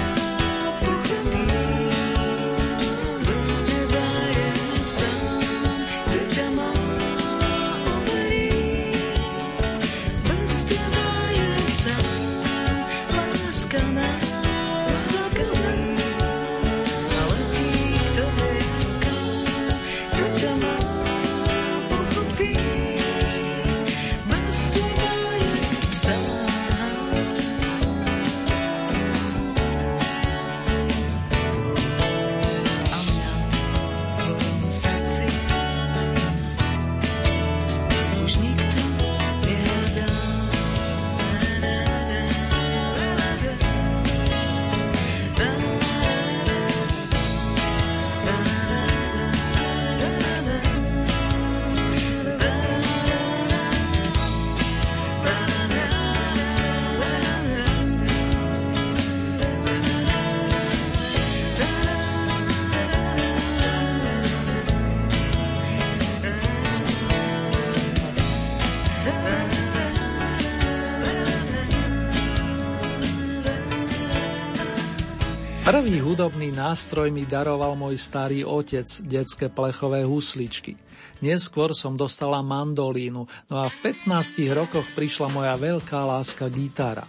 Prvý 75.93 76.09
hudobný 76.09 76.49
nástroj 76.49 77.13
mi 77.13 77.21
daroval 77.21 77.77
môj 77.77 78.01
starý 78.01 78.41
otec, 78.41 78.89
detské 79.05 79.45
plechové 79.45 80.01
husličky. 80.01 80.73
Neskôr 81.21 81.77
som 81.77 81.93
dostala 81.93 82.41
mandolínu, 82.41 83.29
no 83.29 83.55
a 83.61 83.69
v 83.69 83.93
15 84.01 84.41
rokoch 84.57 84.89
prišla 84.97 85.29
moja 85.29 85.53
veľká 85.53 86.01
láska 86.01 86.49
gitara. 86.49 87.05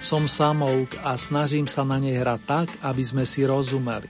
Som 0.00 0.32
samouk 0.32 0.96
a 1.04 1.12
snažím 1.20 1.68
sa 1.68 1.84
na 1.84 2.00
nej 2.00 2.16
hrať 2.16 2.40
tak, 2.48 2.68
aby 2.80 3.04
sme 3.04 3.28
si 3.28 3.44
rozumeli. 3.44 4.08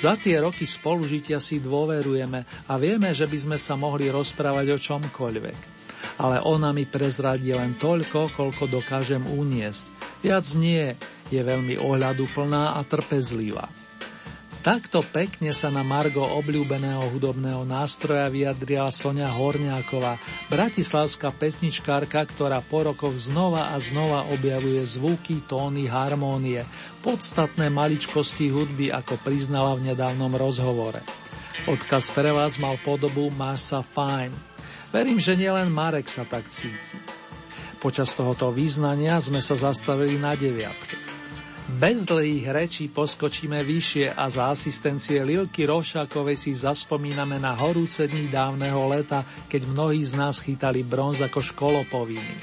Za 0.00 0.16
tie 0.16 0.40
roky 0.40 0.64
spolužitia 0.64 1.36
si 1.36 1.60
dôverujeme 1.60 2.48
a 2.72 2.72
vieme, 2.80 3.12
že 3.12 3.28
by 3.28 3.36
sme 3.36 3.58
sa 3.60 3.76
mohli 3.76 4.08
rozprávať 4.08 4.66
o 4.72 4.78
čomkoľvek. 4.80 5.76
Ale 6.24 6.40
ona 6.40 6.72
mi 6.72 6.88
prezradí 6.88 7.52
len 7.52 7.76
toľko, 7.76 8.32
koľko 8.32 8.64
dokážem 8.64 9.28
uniesť. 9.28 9.92
Viac 10.24 10.46
nie, 10.56 10.96
je 11.28 11.40
veľmi 11.40 11.76
ohľaduplná 11.80 12.76
a 12.76 12.80
trpezlivá. 12.84 13.68
Takto 14.58 15.06
pekne 15.06 15.54
sa 15.54 15.70
na 15.70 15.86
Margo 15.86 16.20
obľúbeného 16.20 17.14
hudobného 17.14 17.62
nástroja 17.62 18.26
vyjadrila 18.26 18.90
Sonia 18.90 19.30
Horňáková, 19.30 20.18
bratislavská 20.50 21.30
pesničkárka, 21.30 22.26
ktorá 22.26 22.58
po 22.60 22.84
rokoch 22.90 23.14
znova 23.16 23.70
a 23.70 23.78
znova 23.78 24.26
objavuje 24.28 24.82
zvuky, 24.82 25.46
tóny, 25.46 25.86
harmónie, 25.86 26.66
podstatné 27.06 27.70
maličkosti 27.70 28.50
hudby, 28.50 28.90
ako 28.90 29.16
priznala 29.22 29.78
v 29.78 29.94
nedávnom 29.94 30.34
rozhovore. 30.34 31.06
Odkaz 31.70 32.10
pre 32.10 32.34
vás 32.34 32.58
mal 32.58 32.82
podobu 32.82 33.30
Máš 33.30 33.72
sa 33.72 33.80
fajn. 33.80 34.34
Verím, 34.90 35.22
že 35.22 35.38
nielen 35.38 35.70
Marek 35.70 36.10
sa 36.10 36.26
tak 36.26 36.50
cíti. 36.50 36.98
Počas 37.78 38.10
tohoto 38.18 38.50
význania 38.50 39.22
sme 39.22 39.38
sa 39.38 39.54
zastavili 39.54 40.18
na 40.18 40.34
deviatke. 40.34 41.17
Bez 41.68 42.08
dlhých 42.08 42.48
rečí 42.48 42.88
poskočíme 42.88 43.60
vyššie 43.60 44.16
a 44.16 44.24
za 44.32 44.48
asistencie 44.56 45.20
Lilky 45.20 45.68
Rošákovej 45.68 46.40
si 46.40 46.56
zaspomíname 46.56 47.36
na 47.36 47.52
horúce 47.52 48.08
dní 48.08 48.24
dávneho 48.32 48.88
leta, 48.88 49.20
keď 49.52 49.68
mnohí 49.68 50.00
z 50.00 50.16
nás 50.16 50.40
chytali 50.40 50.80
bronz 50.80 51.20
ako 51.20 51.44
školopoviny. 51.44 52.40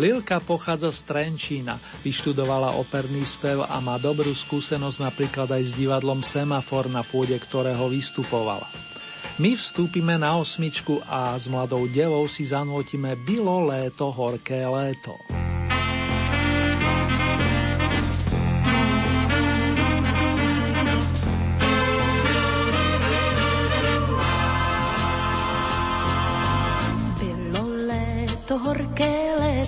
Lilka 0.00 0.40
pochádza 0.40 0.88
z 0.96 1.00
Trenčína, 1.04 1.76
vyštudovala 2.00 2.80
operný 2.80 3.28
spev 3.28 3.68
a 3.68 3.78
má 3.84 4.00
dobrú 4.00 4.32
skúsenosť 4.32 4.98
napríklad 5.12 5.52
aj 5.52 5.62
s 5.68 5.72
divadlom 5.76 6.24
Semafor, 6.24 6.88
na 6.88 7.04
pôde 7.04 7.36
ktorého 7.36 7.92
vystupovala. 7.92 8.66
My 9.36 9.60
vstúpime 9.60 10.16
na 10.16 10.40
osmičku 10.40 11.04
a 11.04 11.36
s 11.36 11.52
mladou 11.52 11.84
devou 11.84 12.24
si 12.32 12.48
zanotíme 12.48 13.12
Bylo 13.28 13.60
léto, 13.68 14.08
horké 14.08 14.64
léto. 14.64 15.20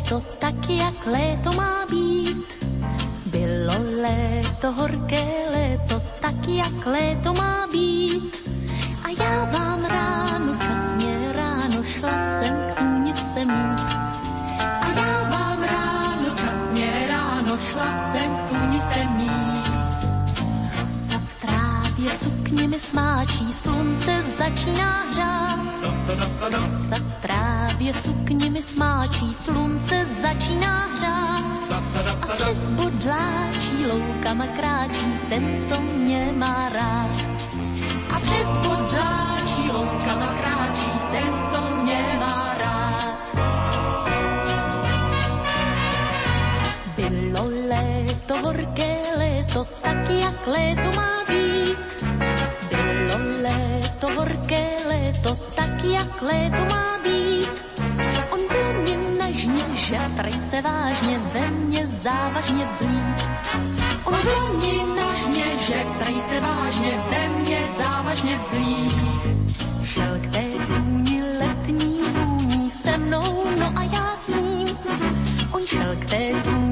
Léto, 0.06 0.22
tak 0.38 0.70
jak 0.70 1.06
léto 1.06 1.52
má 1.52 1.86
být. 1.90 2.66
Bylo 3.30 3.74
léto, 4.02 4.72
horké 4.72 5.26
léto, 5.54 6.02
tak 6.20 6.48
jak 6.48 6.86
léto 6.86 7.34
má 7.34 7.66
být. 7.72 8.50
A 9.04 9.08
já 9.22 9.44
vám 9.44 9.84
ráno, 9.84 10.54
časně 10.54 11.32
ráno, 11.32 11.82
šla 11.84 12.40
jsem 12.40 12.56
k 12.70 12.74
tůnice 12.74 13.44
mít. 13.44 13.80
A 14.80 14.88
já 14.96 15.28
vám 15.30 15.62
ráno, 15.62 16.30
časně 16.36 17.06
ráno, 17.08 17.58
šla 17.58 18.12
jsem 18.12 18.36
k 18.36 18.48
tůnice 18.48 19.04
mít. 19.16 19.66
Rosa 20.80 21.18
v 21.18 21.40
trávě 21.40 22.18
sukněmi 22.18 22.80
smáčí, 22.80 23.52
slunce 23.52 24.22
začíná 24.38 25.00
hřát. 25.00 25.58
Rosa 26.40 27.05
v 27.76 27.78
trávě 27.78 27.94
sukněmi 28.02 28.62
smáčí, 28.62 29.34
slunce 29.34 30.04
začíná 30.22 30.86
hřát. 30.86 31.72
A 32.22 32.32
přes 32.32 32.70
bodláčí 32.70 33.86
loukama 33.86 34.46
kráčí 34.46 35.20
ten, 35.28 35.58
co 35.68 35.80
mě 35.80 36.32
má 36.36 36.68
rád. 36.68 37.10
A 38.10 38.20
přes 38.20 38.46
bodláčí 38.68 39.68
loukama 39.72 40.26
kráčí 40.26 40.90
ten, 41.10 41.34
co 41.52 41.82
mě 41.82 42.16
má 42.20 42.54
rád. 42.58 43.36
Bylo 46.96 47.50
léto, 47.68 48.34
horké 48.44 48.96
léto, 49.18 49.64
tak 49.82 50.10
jak 50.10 50.46
léto 50.46 50.96
má 50.96 51.24
být. 51.28 52.04
Bylo 52.68 53.18
léto, 53.42 54.08
horké 54.18 54.76
léto, 54.88 55.36
tak 55.56 55.84
jak 55.84 56.22
léto 56.22 56.64
má 56.74 56.98
být. 57.04 57.25
Že 60.16 60.22
prej 60.22 60.40
se 60.50 60.62
vážně 60.62 61.18
ve 61.18 61.50
vzlít. 62.66 63.30
On 64.04 64.14
byl 64.22 64.56
mě 64.56 64.72
nežně, 65.02 65.56
že 65.56 65.84
se 66.22 66.40
vážně 66.40 66.98
ve 67.10 67.28
mně 67.28 67.60
závažně 67.78 68.38
vzlít. 68.38 68.96
Šel 69.84 70.18
k 70.20 70.32
té 70.32 70.44
tůni 70.66 71.22
letní 71.22 72.00
vůní 72.02 72.70
se 72.70 72.98
mnou, 72.98 73.44
no 73.60 73.72
a 73.76 73.82
já 73.82 74.16
s 74.16 74.28
ním. 74.28 74.66
On 75.52 75.62
šel 75.66 75.96
k 76.00 76.04
té 76.04 76.40
tůni 76.42 76.65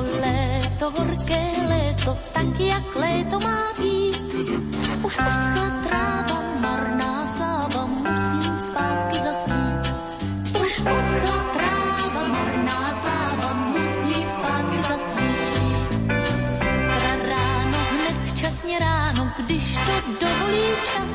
Bylo 0.00 0.20
léto, 0.20 0.90
horké 0.98 1.50
léto, 1.68 2.18
tak 2.32 2.60
jak 2.60 2.96
léto 2.96 3.40
má 3.40 3.64
být. 3.78 4.34
Už 5.02 5.16
poschla 5.16 5.70
tráva, 5.84 6.42
marná 6.60 7.26
sláva, 7.26 7.86
musím 7.86 8.58
zpátky 8.58 9.18
zasít. 9.18 9.94
Už 10.62 10.78
poschla 10.78 11.44
tráva, 11.54 12.28
marná 12.28 12.94
sláva, 13.02 13.52
musím 13.52 14.28
zpátky 14.36 14.78
zasít. 14.88 15.54
Zítra 16.20 17.12
ráno, 17.28 17.78
hned 17.92 18.16
včasně 18.32 18.78
ráno, 18.78 19.32
když 19.38 19.74
to 19.74 20.26
dovolí 20.26 20.68
čas. 20.84 21.12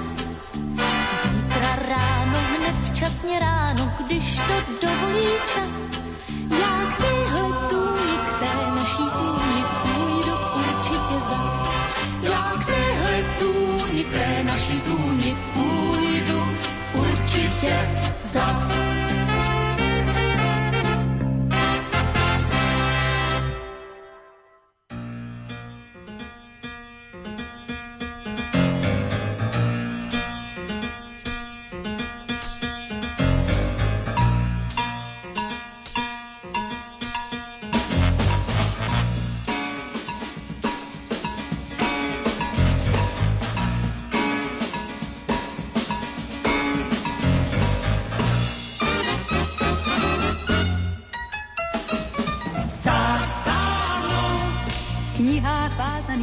Zítra 1.33 1.75
ráno, 1.89 2.39
hned 2.57 2.75
včasně 2.91 3.39
ráno, 3.39 3.91
když 4.05 4.35
to 4.35 4.87
dovolí 4.87 5.27
čas. 5.53 5.84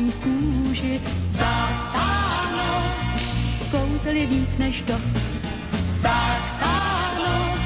Vázaných 0.02 0.14
kůži. 0.14 1.00
Zapsáno, 1.26 2.82
kouzel 3.70 4.12
je 4.12 4.26
víc 4.26 4.56
než 4.58 4.82
dost. 4.82 5.18
Zapsáno, 6.00 7.58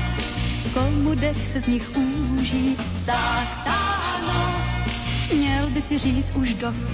komu 0.74 1.14
dech 1.14 1.49
se 1.49 1.61
z 1.61 1.66
nich 1.66 1.91
úží. 1.97 2.76
Zapsáno, 2.95 4.55
měl 5.34 5.70
by 5.70 5.82
si 5.82 5.99
říct 5.99 6.37
už 6.37 6.55
dost. 6.55 6.93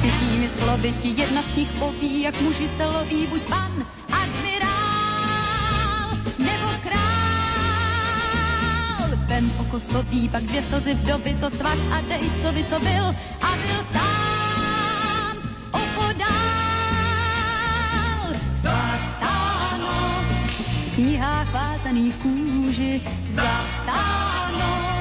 Cizími 0.00 0.48
slovy 0.48 0.92
ti 0.92 1.08
jedna 1.16 1.42
z 1.42 1.54
nich 1.54 1.68
poví, 1.78 2.22
jak 2.22 2.40
muži 2.40 2.68
se 2.68 2.86
loví, 2.86 3.26
buď 3.26 3.48
pan, 3.48 3.86
král. 9.38 9.42
Vem 9.42 9.52
oko 9.58 9.80
sobí, 9.80 10.28
pak 10.28 10.42
dvě 10.42 10.62
slzy 10.62 10.94
v 10.94 11.02
doby, 11.02 11.36
to 11.40 11.50
svaž 11.50 11.78
a 11.90 12.00
dej, 12.00 12.30
co 12.42 12.52
by, 12.52 12.64
co 12.64 12.78
byl, 12.78 13.04
a 13.40 13.56
byl 13.56 13.84
sám 13.92 15.36
opodál. 15.72 16.28
Zapsáno, 18.60 20.24
v 20.46 20.94
knihách 20.94 21.52
vázaných 21.52 22.14
kůži, 22.14 23.00
zapsáno, 23.30 25.00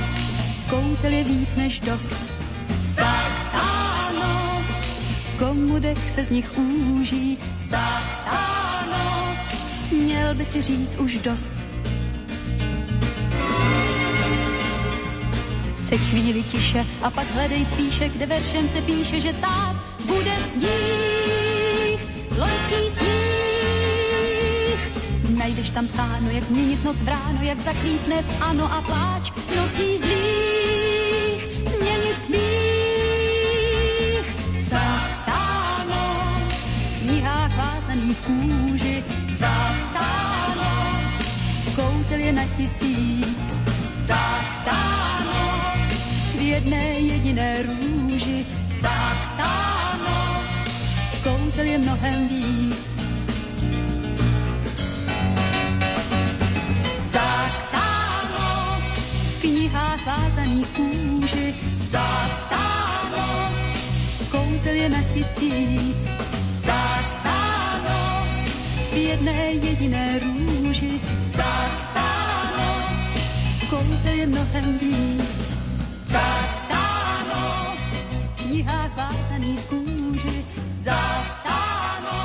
kouzel 0.70 1.12
je 1.12 1.24
víc 1.24 1.56
než 1.56 1.80
dost. 1.80 2.16
Zapsáno, 2.82 4.64
komu 5.40 5.80
dech 5.80 6.16
se 6.16 6.24
z 6.24 6.30
nich 6.30 6.58
úží, 6.58 7.38
zapsáno, 7.66 9.36
měl 9.92 10.36
by 10.36 10.46
si 10.46 10.62
říct 10.62 10.96
už 10.96 11.18
dost. 11.18 11.67
Se 15.88 15.98
chvíli 15.98 16.44
tiše 16.44 16.86
a 17.02 17.10
pak 17.10 17.32
hledej 17.32 17.66
spíše, 17.66 18.10
kde 18.10 18.26
veršem 18.26 18.70
se 18.70 18.82
píše, 18.82 19.22
že 19.22 19.34
tak 19.34 19.76
bude 20.06 20.36
sníh, 20.52 22.00
loňský 22.38 22.92
sníh. 22.98 24.80
Najdeš 25.38 25.70
tam 25.70 25.88
psáno, 25.88 26.30
jak 26.30 26.44
změnit 26.44 26.84
noc 26.84 27.02
v 27.02 27.08
ráno, 27.08 27.40
jak 27.42 27.60
zaklítne 27.60 28.26
ano 28.42 28.74
a 28.74 28.82
pláč 28.82 29.32
nocí 29.56 29.98
zlých, 29.98 31.42
změnit 31.78 32.22
smích. 32.22 32.42
Zapsáno, 34.62 36.20
v 36.50 37.02
knihách 37.02 37.58
vázaných 37.58 38.18
kůži, 38.18 39.04
zapsáno, 39.40 41.00
kouzel 41.76 42.20
je 42.20 42.34
na 42.34 42.44
tisíc, 42.58 43.38
zapsáno, 44.04 44.97
jedné 46.48 46.84
jediné 47.00 47.64
růži. 47.64 48.46
Saxáno, 48.80 50.44
kouzel 51.24 51.66
je 51.66 51.78
mnohem 51.78 52.28
víc. 52.28 52.96
Saxáno, 57.12 58.80
v 59.38 59.42
knihách 59.42 60.06
vázaný 60.06 60.66
kůži. 60.66 61.56
Saxáno, 61.92 63.52
kouzel 64.32 64.76
je 64.76 64.90
na 64.90 65.02
tisíc. 65.14 65.98
Saxáno, 66.64 68.28
v 68.94 68.98
jedné 68.98 69.52
jediné 69.52 70.20
růži. 70.20 71.02
Saxáno, 71.36 72.70
kouzel 73.70 74.14
je 74.14 74.28
mnohem 74.28 74.78
víc. 74.78 75.37
Knihách 78.68 78.94
vázaný 79.00 79.52
v 79.56 79.64
kúži, 79.72 80.38
zapsáno. 80.84 82.16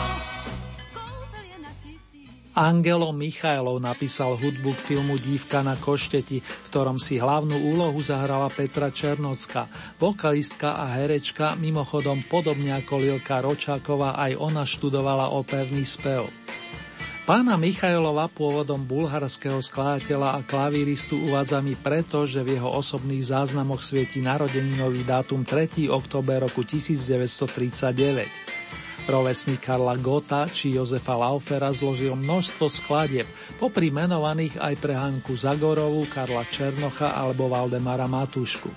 Angelo 2.53 3.17
Michailov 3.17 3.81
napísal 3.81 4.37
hudbu 4.37 4.77
k 4.77 4.85
filmu 4.93 5.17
Dívka 5.17 5.65
na 5.65 5.73
košteti, 5.73 6.45
v 6.45 6.67
ktorom 6.69 7.01
si 7.01 7.17
hlavnú 7.17 7.57
úlohu 7.57 7.97
zahrala 8.05 8.53
Petra 8.53 8.93
Černocka. 8.93 9.73
Vokalistka 9.97 10.77
a 10.77 10.93
herečka, 11.01 11.57
mimochodom 11.57 12.29
podobne 12.29 12.77
ako 12.77 13.01
Lilka 13.01 13.41
Ročáková, 13.41 14.21
aj 14.21 14.37
ona 14.37 14.69
študovala 14.69 15.33
operný 15.33 15.87
spev. 15.87 16.29
Pána 17.23 17.55
Michailova 17.55 18.27
pôvodom 18.27 18.83
bulharského 18.83 19.63
skladateľa 19.63 20.35
a 20.35 20.43
klavíristu 20.43 21.23
uvádzami 21.31 21.79
preto, 21.79 22.27
že 22.27 22.43
v 22.43 22.59
jeho 22.59 22.67
osobných 22.67 23.31
záznamoch 23.31 23.79
svieti 23.79 24.19
narodeninový 24.19 25.07
dátum 25.07 25.47
3. 25.47 25.87
október 25.87 26.43
roku 26.43 26.67
1939. 26.67 29.07
Rovesník 29.07 29.63
Karla 29.63 29.95
Gota 30.03 30.51
či 30.51 30.75
Jozefa 30.75 31.15
Laufera 31.15 31.71
zložil 31.71 32.19
množstvo 32.19 32.67
skladieb, 32.67 33.31
popri 33.63 33.95
menovaných 33.95 34.59
aj 34.59 34.75
pre 34.83 34.99
Hanku 34.99 35.39
Zagorovú, 35.39 36.11
Karla 36.11 36.43
Černocha 36.51 37.15
alebo 37.15 37.47
Valdemara 37.47 38.11
Matušku. 38.11 38.75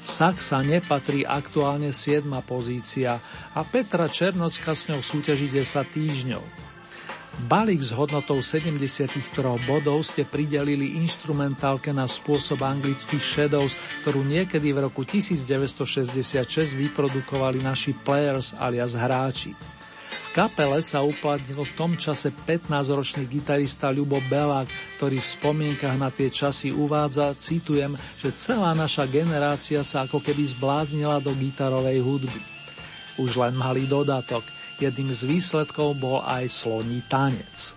Saxa 0.00 0.64
nepatrí 0.64 1.28
aktuálne 1.28 1.92
7. 1.92 2.24
pozícia 2.40 3.20
a 3.52 3.60
Petra 3.68 4.08
Černocka 4.08 4.72
s 4.72 4.88
ňou 4.88 5.04
súťaží 5.04 5.52
10 5.52 5.60
týždňov. 5.92 6.72
Balík 7.36 7.84
s 7.84 7.92
hodnotou 7.92 8.40
73 8.40 9.12
bodov 9.68 10.08
ste 10.08 10.24
pridelili 10.24 10.96
instrumentálke 10.96 11.92
na 11.92 12.08
spôsob 12.08 12.64
anglických 12.64 13.20
Shadows, 13.20 13.76
ktorú 14.00 14.24
niekedy 14.24 14.72
v 14.72 14.88
roku 14.88 15.04
1966 15.04 16.48
vyprodukovali 16.72 17.60
naši 17.60 17.92
players 17.92 18.56
alias 18.56 18.96
hráči. 18.96 19.52
V 19.52 20.28
kapele 20.32 20.80
sa 20.80 21.04
uplatnil 21.04 21.60
v 21.60 21.72
tom 21.76 21.92
čase 22.00 22.32
15-ročný 22.32 23.28
gitarista 23.28 23.92
Ľubo 23.92 24.24
Belák, 24.32 24.72
ktorý 24.96 25.20
v 25.20 25.32
spomienkach 25.36 26.00
na 26.00 26.08
tie 26.08 26.32
časy 26.32 26.72
uvádza, 26.72 27.36
citujem, 27.36 28.00
že 28.16 28.32
celá 28.32 28.72
naša 28.72 29.04
generácia 29.04 29.84
sa 29.84 30.08
ako 30.08 30.24
keby 30.24 30.56
zbláznila 30.56 31.20
do 31.20 31.36
gitarovej 31.36 32.00
hudby. 32.00 32.40
Už 33.20 33.36
len 33.36 33.52
malý 33.52 33.84
dodatok– 33.84 34.40
Jedným 34.76 35.08
z 35.08 35.24
výsledkov 35.24 35.96
bol 35.96 36.20
aj 36.20 36.52
sloní 36.52 37.00
tanec. 37.08 37.72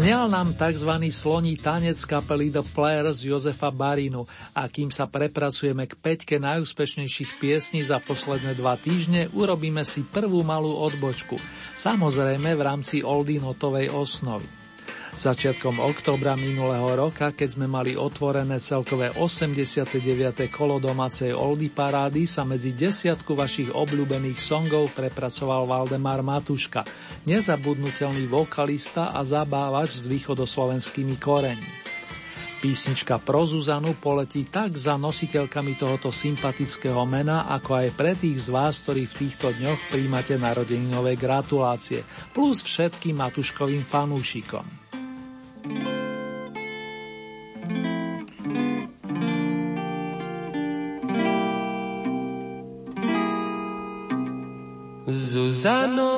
Znel 0.00 0.32
nám 0.32 0.56
tzv. 0.56 1.12
sloní 1.12 1.60
tanec 1.60 2.00
kapely 2.08 2.48
The 2.48 2.64
Players 2.64 3.20
Jozefa 3.20 3.68
Barinu 3.68 4.24
a 4.56 4.64
kým 4.64 4.88
sa 4.88 5.04
prepracujeme 5.04 5.84
k 5.84 5.92
peťke 5.92 6.40
najúspešnejších 6.40 7.36
piesní 7.36 7.84
za 7.84 8.00
posledné 8.00 8.56
dva 8.56 8.80
týždne, 8.80 9.28
urobíme 9.36 9.84
si 9.84 10.00
prvú 10.00 10.40
malú 10.40 10.72
odbočku. 10.72 11.36
Samozrejme 11.76 12.48
v 12.48 12.62
rámci 12.64 13.04
Oldinotovej 13.04 13.92
osnovy. 13.92 14.59
Začiatkom 15.10 15.82
októbra 15.82 16.38
minulého 16.38 16.86
roka, 16.94 17.34
keď 17.34 17.58
sme 17.58 17.66
mali 17.66 17.98
otvorené 17.98 18.62
celkové 18.62 19.10
89. 19.10 19.98
kolo 20.54 20.78
domácej 20.78 21.34
Oldy 21.34 21.66
parády, 21.66 22.30
sa 22.30 22.46
medzi 22.46 22.70
desiatku 22.70 23.34
vašich 23.34 23.74
obľúbených 23.74 24.38
songov 24.38 24.94
prepracoval 24.94 25.66
Valdemar 25.66 26.22
Matuška, 26.22 26.86
nezabudnutelný 27.26 28.30
vokalista 28.30 29.10
a 29.10 29.26
zabávač 29.26 29.98
s 29.98 30.06
východoslovenskými 30.06 31.18
koreňmi. 31.18 31.72
Písnička 32.60 33.16
pro 33.16 33.48
Zuzanu 33.48 33.96
poletí 33.96 34.44
tak 34.44 34.76
za 34.76 34.94
nositeľkami 35.00 35.80
tohoto 35.80 36.12
sympatického 36.12 37.02
mena, 37.08 37.48
ako 37.48 37.82
aj 37.82 37.88
pre 37.96 38.12
tých 38.12 38.46
z 38.46 38.48
vás, 38.52 38.84
ktorí 38.84 39.08
v 39.08 39.26
týchto 39.26 39.48
dňoch 39.48 39.88
príjmate 39.88 40.36
narodeninové 40.36 41.16
gratulácie, 41.16 42.04
plus 42.36 42.60
všetkým 42.60 43.16
Matuškovým 43.16 43.88
fanúšikom. 43.88 44.99
Zuzano 55.10 56.12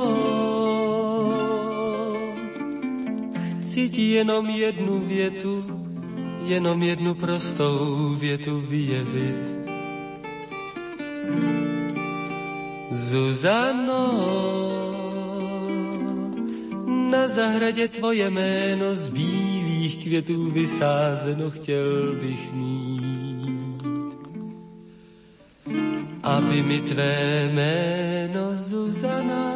cíti 3.64 4.12
jenom 4.12 4.46
jednu 4.46 5.00
větu, 5.00 5.64
jenom 6.44 6.82
jednu 6.82 7.14
prostou 7.14 8.08
větu 8.18 8.60
vyjevit. 8.60 9.62
Zuzano, 12.90 14.12
na 17.12 17.28
zahradě 17.28 17.88
tvoje 17.88 18.30
jméno 18.30 18.94
z 18.94 19.08
bílých 19.08 20.04
květů 20.04 20.50
vysázeno 20.50 21.50
chtěl 21.50 22.12
bych 22.12 22.52
mít. 22.52 23.82
Aby 26.22 26.62
mi 26.62 26.80
tvé 26.80 27.48
jméno 27.52 28.56
Zuzana 28.56 29.52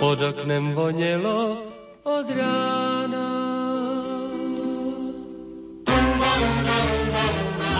pod 0.00 0.20
oknem 0.20 0.72
vonělo 0.72 1.58
od 2.02 2.26
rána. 2.36 3.57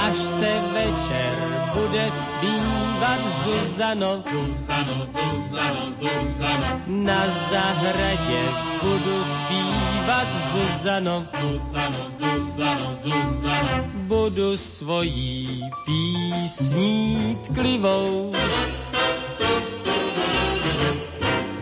Až 0.08 0.16
se 0.16 0.52
večer 0.72 1.32
bude 1.74 2.10
zpívat 2.10 3.20
Zuzano, 3.44 4.24
Zuzano, 4.32 5.06
Zuzano, 5.06 5.84
Zuzano. 6.00 6.80
Na 6.86 7.26
zahradě 7.50 8.40
budu 8.82 9.24
zpívat 9.24 10.28
Zuzano, 10.52 11.26
Zuzano, 11.40 12.00
Zuzano, 12.18 12.98
Zuzano. 13.02 13.84
Budu 13.94 14.56
svojí 14.56 15.60
písní 15.86 17.38
tklivou 17.44 18.32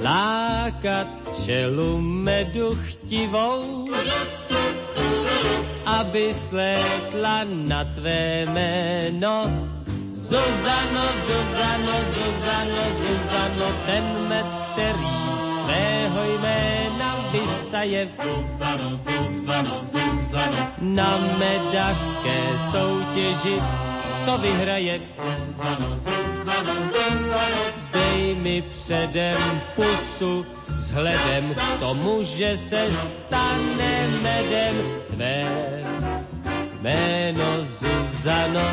lákat 0.03 1.07
včelu 1.33 1.99
medu 2.01 2.75
chtivou, 2.75 3.89
aby 5.87 6.35
slétla 6.35 7.45
na 7.45 7.85
tvé 7.85 8.47
jméno. 8.47 9.51
Zuzano, 10.13 11.05
Zuzano, 11.27 11.97
Zuzano, 12.15 12.83
Zuzano, 12.99 13.69
ten 13.87 14.05
med, 14.29 14.47
který 14.73 15.07
z 15.47 15.65
tvého 15.65 16.21
jména 16.39 17.31
vysaje. 17.33 18.09
Zuzano, 18.23 18.91
Zuzano, 19.07 19.77
Zuzano, 19.93 20.63
na 20.81 21.19
medařské 21.39 22.59
soutěži 22.73 23.61
to 24.27 24.39
vyhraje. 24.39 25.01
Zuzano, 25.19 25.89
Zuzano, 26.05 26.75
Zuzano, 26.93 27.63
dej 27.93 28.35
mi 28.43 28.63
předem 28.63 29.39
pusu, 29.77 30.47
vzhledem 30.69 31.55
k 31.55 31.81
tomu, 31.81 32.23
že 32.23 32.59
se 32.59 32.91
stane 32.91 34.09
medem 34.23 34.75
tvé 35.15 35.47
jméno 36.83 37.67
Zuzano. 37.79 38.67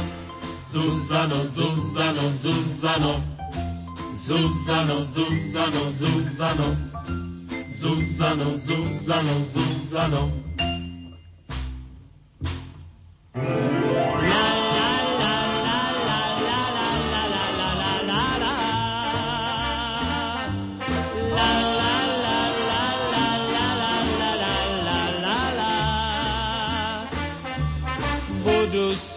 Zuzano, 0.72 1.44
Zuzano, 1.44 2.24
Zuzano. 2.42 3.24
Zuzano, 4.26 5.06
Zuzano, 5.06 5.82
Zuzano. 6.00 6.68
Zuzano, 7.80 8.58
Zuzano, 8.58 9.36
Zuzano. 9.54 10.32
Budu 10.32 10.43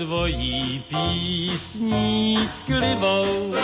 svojí 0.07 0.85
písní 0.89 2.39
klivou 2.67 3.55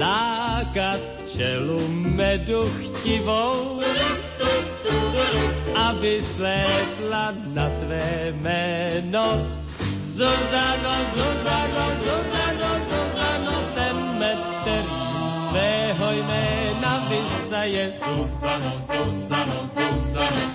lákat 0.00 1.00
čelu 1.36 1.88
medu 1.92 2.64
chtivou, 2.64 3.80
aby 5.76 6.22
slétla 6.22 7.34
na 7.52 7.68
tvé 7.68 8.32
jméno. 8.32 9.44
Zuzano, 10.08 10.94
Zuzano, 11.14 11.84
Zuzano, 12.00 12.70
Zuzano, 12.88 13.54
ten 13.74 13.96
med, 14.18 14.38
který 14.60 14.97
tvého 15.98 16.12
jména 16.12 17.08
vysaje. 17.08 17.92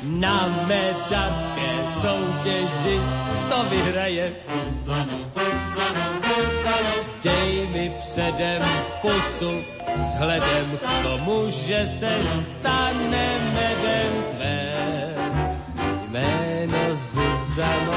Na 0.03 0.65
medařské 0.67 1.85
soutěži 2.01 2.99
to 3.49 3.63
vyhraje. 3.69 4.35
Zuzano, 4.85 5.13
dej 7.23 7.67
mi 7.73 7.91
předem 7.99 8.61
pusu, 9.01 9.63
vzhledem 10.05 10.77
k 10.77 11.03
tomu, 11.03 11.49
že 11.49 11.91
se 11.99 12.19
stane 12.23 13.27
medem 13.53 14.23
tvé 14.35 14.73
jméno 16.09 16.99
Zuzano. 17.11 17.93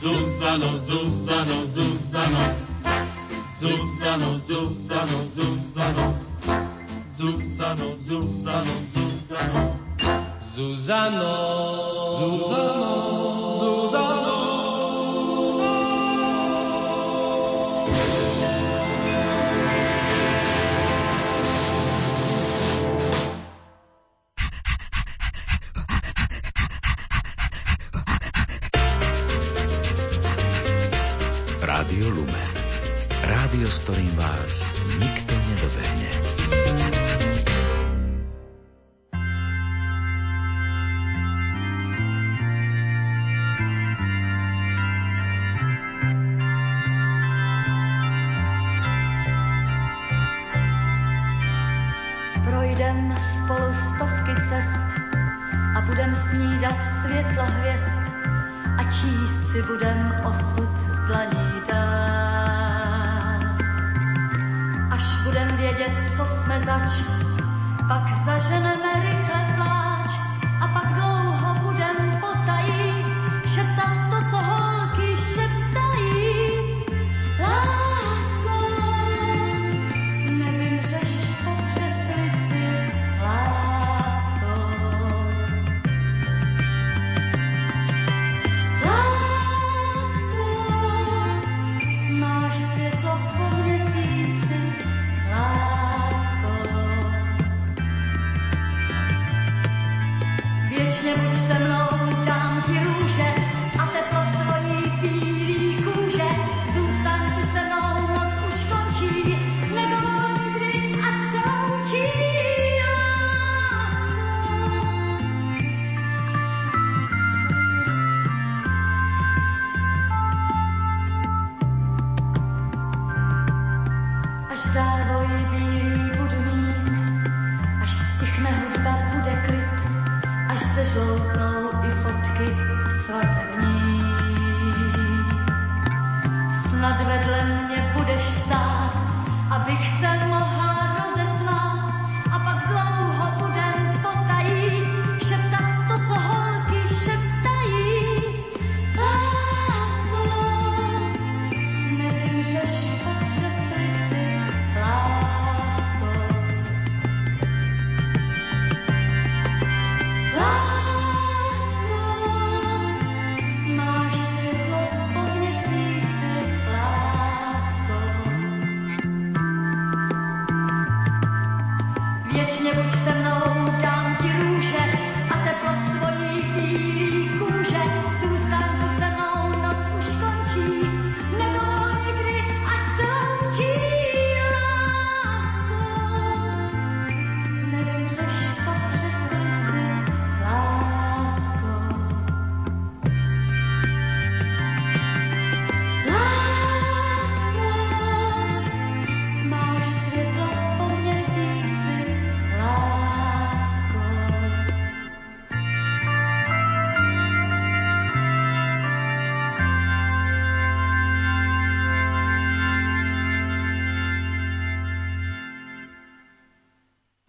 Zuzano, 0.00 0.78
Zuzano, 0.78 1.66
Zuzano. 1.66 2.44
Zuzano, 3.60 4.38
Zuzano, 4.38 5.18
Zuzano. 5.34 6.25
Zuzano, 7.16 7.96
Zuzano, 7.96 8.74
Zuzano. 8.92 9.78
Zuzano, 10.54 11.32
Zuzano, 12.20 12.92
Zuzano. 13.62 14.36
Rádio 31.64 32.12
Lumen. 32.12 32.50
Rádio, 33.24 33.68
s 33.72 33.80
ktorým 33.88 34.12
vás 34.20 34.75
snídat 56.76 57.02
světla 57.02 57.44
hvězd 57.44 57.92
a 58.78 58.82
číst 58.82 59.50
si 59.50 59.62
budem 59.62 60.12
osud 60.24 60.68
z 60.68 61.06
dlaní 61.06 61.62
dál. 61.68 63.40
Až 64.90 65.22
budem 65.24 65.56
vědět, 65.56 66.12
co 66.16 66.26
jsme 66.26 66.58
zač, 66.58 67.02
pak 67.88 68.24
zaženeme 68.24 68.92
rychle 68.94 69.54
pláč 69.54 69.85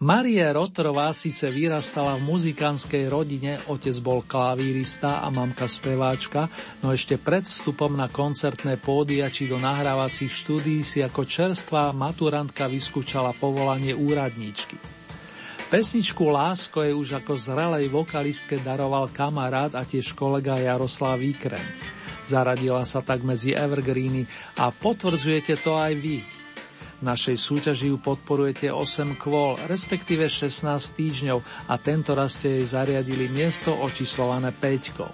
Marie 0.08 0.40
Rotrová 0.40 1.12
síce 1.12 1.52
vyrastala 1.52 2.16
v 2.16 2.32
muzikánskej 2.32 3.12
rodine, 3.12 3.60
otec 3.68 3.92
bol 4.00 4.24
klavírista 4.24 5.20
a 5.20 5.28
mamka 5.28 5.68
speváčka, 5.68 6.48
no 6.80 6.96
ešte 6.96 7.20
pred 7.20 7.44
vstupom 7.44 7.92
na 7.92 8.08
koncertné 8.08 8.80
pódia 8.80 9.28
či 9.28 9.52
do 9.52 9.60
nahrávacích 9.60 10.32
štúdií 10.32 10.80
si 10.80 11.04
ako 11.04 11.28
čerstvá 11.28 11.92
maturantka 11.92 12.72
vyskúčala 12.72 13.36
povolanie 13.36 13.92
úradníčky. 13.92 14.80
Pesničku 15.68 16.24
Lásko 16.24 16.88
je 16.88 16.96
už 16.96 17.20
ako 17.20 17.36
zrelej 17.36 17.92
vokalistke 17.92 18.56
daroval 18.64 19.12
kamarát 19.12 19.76
a 19.76 19.84
tiež 19.84 20.16
kolega 20.16 20.56
Jaroslav 20.56 21.20
Víkrem. 21.20 21.60
Zaradila 22.24 22.88
sa 22.88 23.04
tak 23.04 23.20
medzi 23.20 23.52
evergreeny 23.52 24.24
a 24.56 24.72
potvrdzujete 24.72 25.60
to 25.60 25.76
aj 25.76 25.92
vy. 26.00 26.24
Našej 26.98 27.38
súťaži 27.38 27.94
ju 27.94 28.02
podporujete 28.02 28.74
8 28.74 29.14
kvôl, 29.14 29.54
respektíve 29.70 30.26
16 30.26 30.66
týždňov 30.98 31.38
a 31.70 31.78
tento 31.78 32.10
raz 32.10 32.34
ste 32.34 32.58
jej 32.58 32.74
zariadili 32.74 33.30
miesto 33.30 33.70
očíslované 33.70 34.50
5. 34.50 35.06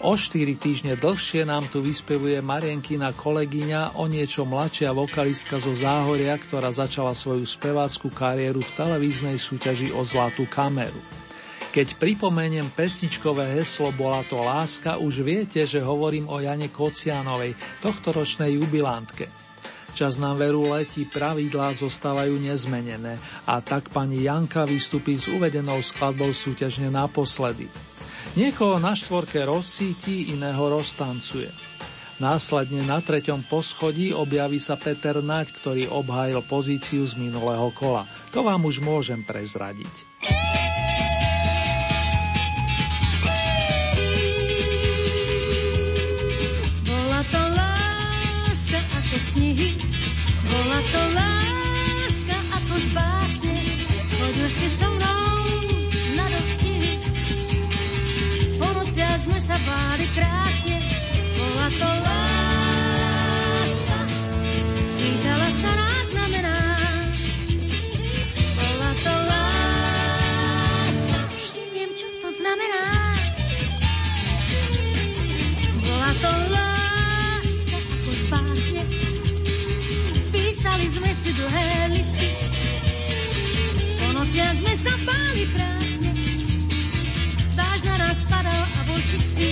O 0.00 0.12
4 0.16 0.56
týždne 0.56 0.96
dlhšie 0.96 1.44
nám 1.44 1.68
tu 1.68 1.84
vyspevuje 1.84 2.40
Marienkina 2.40 3.12
kolegyňa, 3.12 4.00
o 4.00 4.08
niečo 4.08 4.48
mladšia 4.48 4.96
vokalistka 4.96 5.60
zo 5.60 5.76
Záhoria, 5.76 6.32
ktorá 6.36 6.72
začala 6.72 7.12
svoju 7.12 7.44
spevácku 7.44 8.08
kariéru 8.08 8.64
v 8.64 8.74
televíznej 8.76 9.36
súťaži 9.36 9.92
o 9.92 10.00
Zlatú 10.00 10.48
kameru. 10.48 11.00
Keď 11.76 12.00
pripomeniem 12.00 12.72
pesničkové 12.72 13.52
heslo 13.52 13.92
Bola 13.92 14.24
to 14.24 14.40
láska, 14.40 14.96
už 14.96 15.20
viete, 15.20 15.60
že 15.68 15.84
hovorím 15.84 16.24
o 16.32 16.40
Jane 16.40 16.72
Kocianovej, 16.72 17.52
tohtoročnej 17.84 18.56
jubilantke. 18.56 19.28
Čas 19.96 20.20
nám 20.20 20.36
veru 20.36 20.68
letí, 20.68 21.08
pravidlá 21.08 21.72
zostávajú 21.72 22.36
nezmenené 22.36 23.16
a 23.48 23.64
tak 23.64 23.88
pani 23.88 24.28
Janka 24.28 24.68
vystupí 24.68 25.16
s 25.16 25.24
uvedenou 25.24 25.80
skladbou 25.80 26.36
súťažne 26.36 26.92
naposledy. 26.92 27.64
Niekoho 28.36 28.76
na 28.76 28.92
štvorke 28.92 29.40
rozcíti, 29.48 30.36
iného 30.36 30.60
roztancuje. 30.68 31.48
Následne 32.20 32.84
na 32.84 33.00
treťom 33.00 33.48
poschodí 33.48 34.12
objaví 34.12 34.60
sa 34.60 34.76
Peter 34.76 35.24
Naď, 35.24 35.56
ktorý 35.56 35.88
obhájil 35.88 36.44
pozíciu 36.44 37.00
z 37.08 37.16
minulého 37.16 37.72
kola. 37.72 38.04
To 38.36 38.44
vám 38.44 38.68
už 38.68 38.84
môžem 38.84 39.24
prezradiť. 39.24 40.15
Knihy, 49.36 49.70
bola 50.48 50.80
to 50.88 51.02
láska 51.12 52.38
ako 52.56 52.74
z 52.80 52.86
básne, 52.96 53.56
chodil 54.16 54.48
si 54.48 54.66
so 54.72 54.88
mnou 54.88 55.36
na 56.16 56.24
dostihy. 56.24 56.94
Po 58.56 58.68
nociach 58.72 59.20
sme 59.28 59.38
sa 59.38 59.56
báli 59.62 60.06
krásne, 60.16 60.76
bola 61.36 61.68
to 61.76 61.90
láska. 62.08 63.98
Pýtala 64.96 65.48
sa 65.52 65.70
nás 65.76 66.04
znamená, 66.16 66.56
bola 68.56 68.90
to 69.04 69.14
láska. 69.28 71.18
Ešte 71.36 71.62
viem, 71.76 71.90
čo 71.92 72.08
to 72.24 72.28
znamená. 72.32 72.82
Bola 75.84 76.10
to 76.16 76.30
láska 76.50 76.65
Písali 80.66 80.90
sme 80.90 81.12
si 81.14 81.30
dlhé 81.30 81.68
listy, 81.94 82.26
po 84.02 84.08
nociach 84.18 84.54
sme 84.58 84.74
sa 84.74 84.92
báli 85.06 85.46
krásne. 85.54 86.10
Dáž 87.54 87.78
na 87.86 87.94
nás 88.02 88.18
padal 88.26 88.62
a 88.66 88.80
bol 88.90 88.98
čistý, 89.06 89.46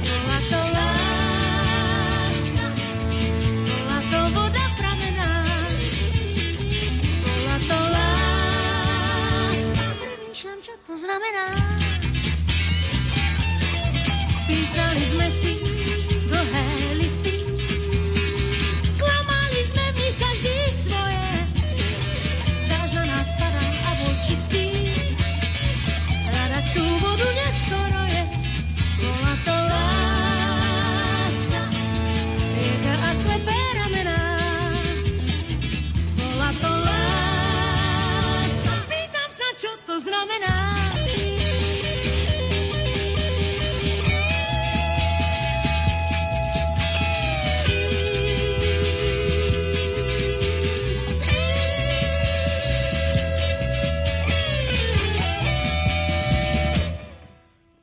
bola 0.00 0.38
to 0.48 0.60
láska. 0.64 2.66
Bola 3.68 3.98
to 4.00 4.20
voda 4.32 4.64
pramená, 4.80 5.32
bola 7.20 7.56
to 7.60 7.78
láska. 7.92 9.84
Premýšľam, 9.92 10.58
čo 10.64 10.74
to 10.88 10.94
znamená. 10.96 11.46
Písali 14.48 15.04
sme 15.04 15.28
si 15.28 15.79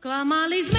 Klamali 0.07 0.63
sme 0.63 0.76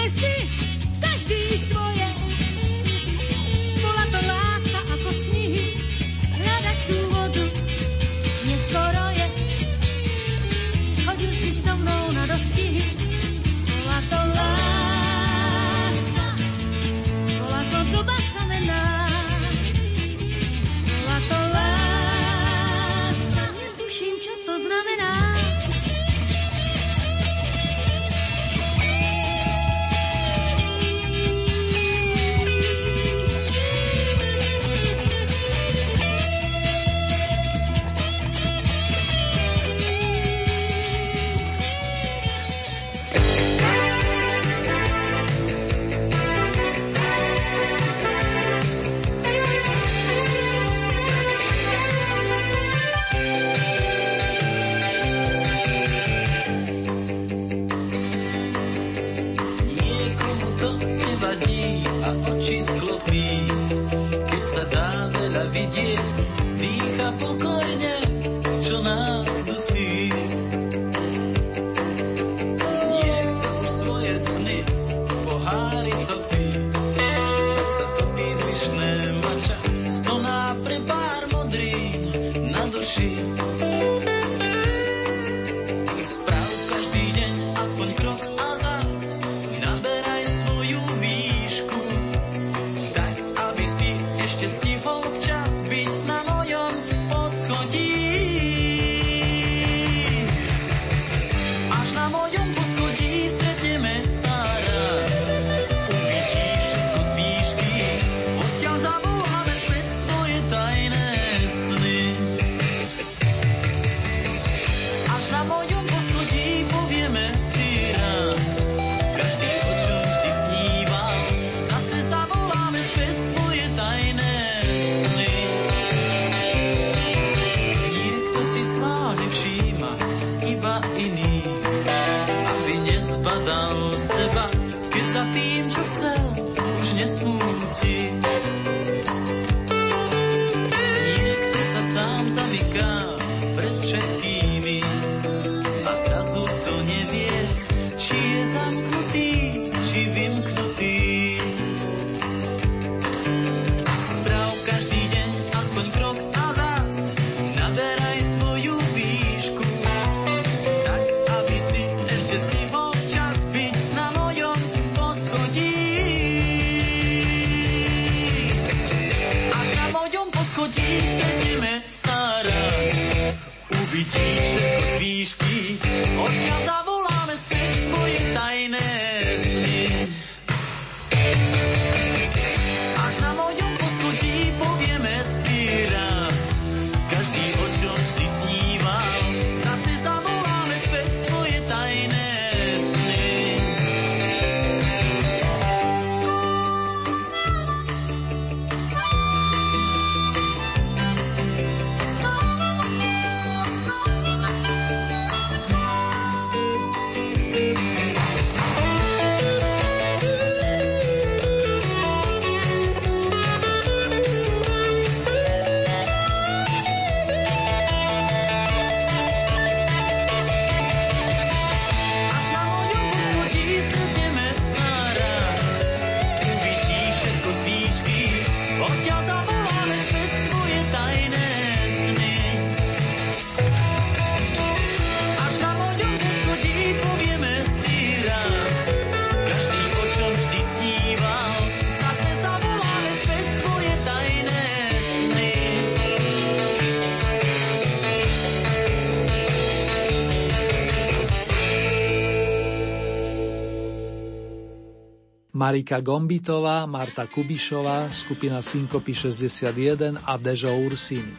Marika 255.58 255.98
Gombitová, 255.98 256.86
Marta 256.86 257.26
Kubišová, 257.26 258.06
skupina 258.14 258.62
Synkopy 258.62 259.10
61 259.10 260.22
a 260.22 260.38
Dežo 260.38 260.70
Ursini. 260.70 261.34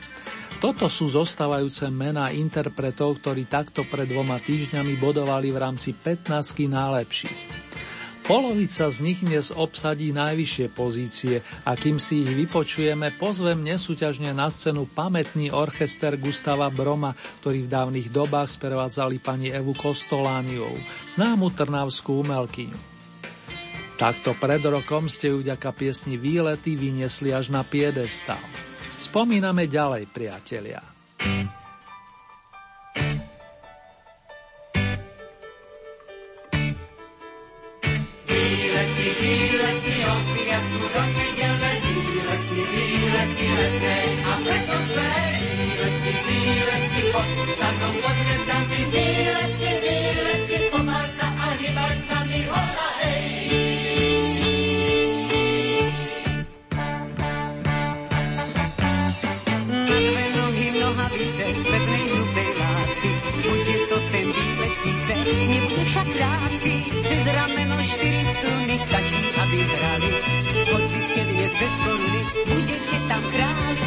Toto 0.60 0.92
sú 0.92 1.08
zostávajúce 1.08 1.88
mená 1.88 2.28
interpretov, 2.36 3.24
ktorí 3.24 3.48
takto 3.48 3.88
pred 3.88 4.12
dvoma 4.12 4.36
týždňami 4.44 5.00
bodovali 5.00 5.56
v 5.56 5.58
rámci 5.64 5.96
15 5.96 6.36
najlepších. 6.68 7.40
Polovica 8.28 8.92
z 8.92 9.00
nich 9.00 9.24
dnes 9.24 9.56
obsadí 9.56 10.12
najvyššie 10.12 10.68
pozície 10.76 11.40
a 11.64 11.80
kým 11.80 11.96
si 11.96 12.28
ich 12.28 12.36
vypočujeme, 12.44 13.16
pozvem 13.16 13.64
nesúťažne 13.64 14.36
na 14.36 14.52
scénu 14.52 14.92
pamätný 14.92 15.56
orchester 15.56 16.20
Gustava 16.20 16.68
Broma, 16.68 17.16
ktorý 17.40 17.64
v 17.64 17.72
dávnych 17.72 18.12
dobách 18.12 18.52
sprevádzali 18.60 19.24
pani 19.24 19.48
Evu 19.48 19.72
Kostolániou, 19.72 20.76
známu 21.08 21.56
trnavskú 21.56 22.20
umelkyňu. 22.20 22.89
Takto 24.00 24.32
pred 24.40 24.64
rokom 24.64 25.12
ste 25.12 25.28
ju 25.36 25.44
vďaka 25.44 25.76
piesni 25.76 26.16
Výlety 26.16 26.80
vyniesli 26.80 27.36
až 27.36 27.52
na 27.52 27.68
piedestal. 27.68 28.40
Spomíname 28.96 29.68
ďalej, 29.68 30.08
priatelia. 30.08 30.80
thank 31.20 31.59
dnes 71.50 71.66
bez 71.66 71.74
koruny, 71.82 72.22
budete 72.46 72.98
tam 73.10 73.24
králi. 73.34 73.82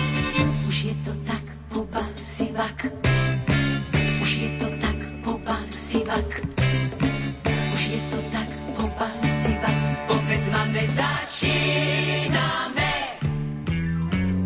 Už 0.66 0.76
je 0.82 0.94
to 1.06 1.14
tak, 1.22 1.44
pobal 1.70 2.10
si 2.18 2.50
vak. 2.58 2.90
Už 4.18 4.30
je 4.34 4.50
to 4.58 4.66
tak, 4.82 4.98
pobal 5.22 5.62
si 5.70 6.02
vak. 6.02 6.30
Už 7.74 7.82
je 7.86 8.00
to 8.10 8.18
tak, 8.34 8.50
pobal 8.74 9.14
si 9.22 9.54
vak. 9.62 9.78
Povedz 10.10 10.46
máme, 10.50 10.82
začíname. 10.90 12.90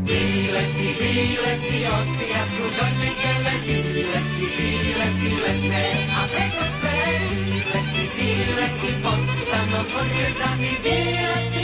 Výlety, 0.05 0.89
výlety, 1.01 1.77
od 1.89 2.09
piatku 2.21 2.65
do 2.69 2.87
nedele, 3.01 3.55
výlety, 3.65 4.45
výlety, 4.61 5.31
letné 5.41 5.87
a 6.13 6.21
preto 6.29 6.65
skvelé. 6.69 7.13
Výlety, 7.33 8.03
výlety, 8.13 8.91
pod 9.01 9.25
samom 9.49 9.85
pod 9.89 10.05
hviezdami, 10.05 10.73
výlety. 10.85 11.56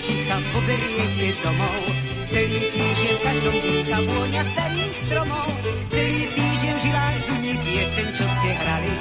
ticha 0.00 0.36
poberiecie 0.52 1.28
domov. 1.44 1.80
Celý 2.30 2.60
týždeň 2.72 3.16
každom 3.20 3.56
dýcha 3.60 3.98
vôňa 4.08 4.42
starých 4.56 4.94
stromov. 5.04 5.48
Celý 5.92 6.22
týždeň 6.32 6.74
živá 6.80 6.80
žilách 6.80 7.16
zuní 7.28 7.54
pieseň, 7.60 8.06
čo 8.16 8.24
ste 8.24 8.50
hrali. 8.56 8.92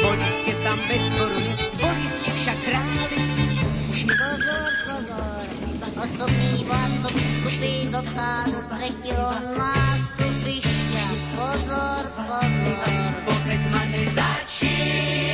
Boli 0.00 0.26
ste 0.40 0.52
tam 0.64 0.78
bez 0.88 1.04
koruny, 1.12 1.52
boli 1.76 2.04
ste 2.08 2.30
však 2.32 2.58
králi. 2.64 3.04
Už 3.90 4.00
pozor 4.08 4.72
hovor, 4.88 5.46
osobný 6.00 6.52
vlak 6.64 6.92
biskupy 7.12 7.74
do 7.92 8.00
pádu 8.16 8.58
prechtil 8.72 9.24
lásku. 9.58 10.20
Pozor, 11.40 12.04
pozor, 12.20 13.14
povedz 13.24 13.66
ma 13.72 13.82
nezačíš. 13.88 15.29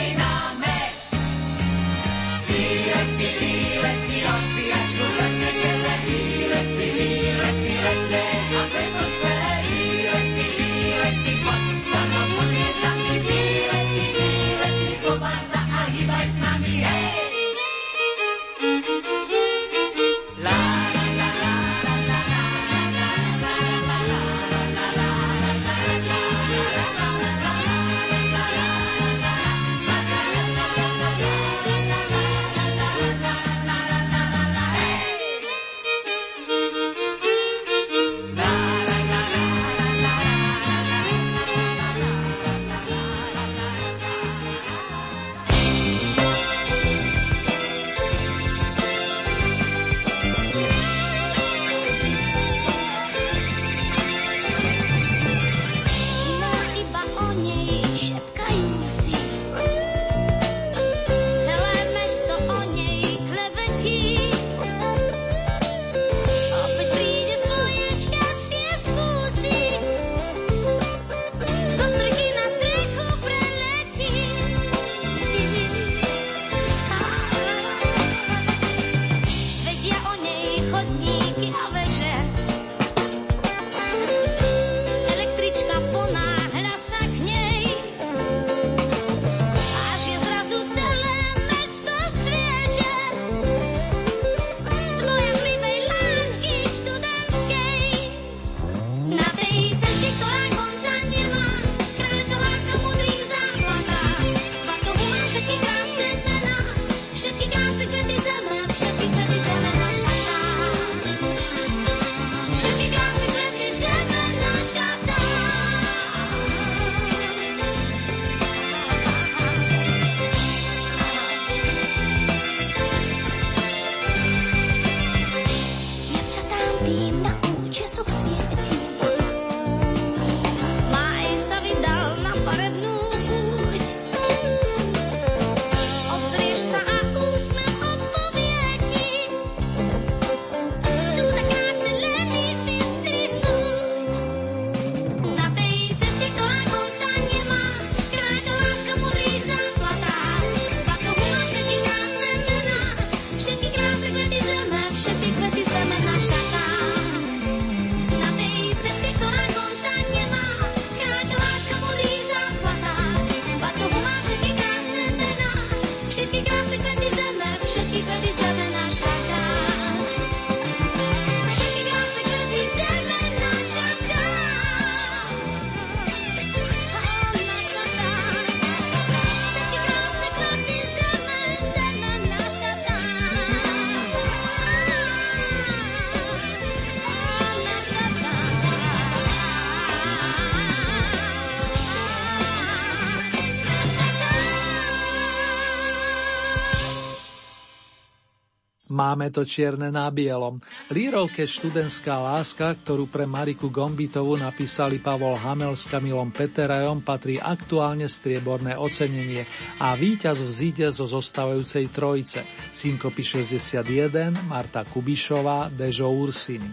Máme 199.07 199.31
to 199.31 199.47
čierne 199.47 199.95
na 199.95 200.11
bielom. 200.11 200.59
Lírovke 200.91 201.47
Študentská 201.47 202.19
láska, 202.19 202.75
ktorú 202.75 203.07
pre 203.07 203.23
Mariku 203.23 203.71
Gombitovu 203.71 204.35
napísali 204.35 204.99
Pavol 204.99 205.39
Hamel 205.39 205.79
s 205.79 205.87
Kamilom 205.87 206.35
Peterajom, 206.35 207.07
patrí 207.07 207.39
aktuálne 207.39 208.11
strieborné 208.11 208.75
ocenenie 208.75 209.47
a 209.79 209.95
víťaz 209.95 210.43
vzíde 210.43 210.91
zo 210.91 211.07
zostávajúcej 211.07 211.87
trojice 211.95 212.43
Synkopy 212.75 213.23
61, 213.47 214.35
Marta 214.51 214.83
Kubišová, 214.83 215.71
Dežo 215.71 216.11
Ursini. 216.11 216.67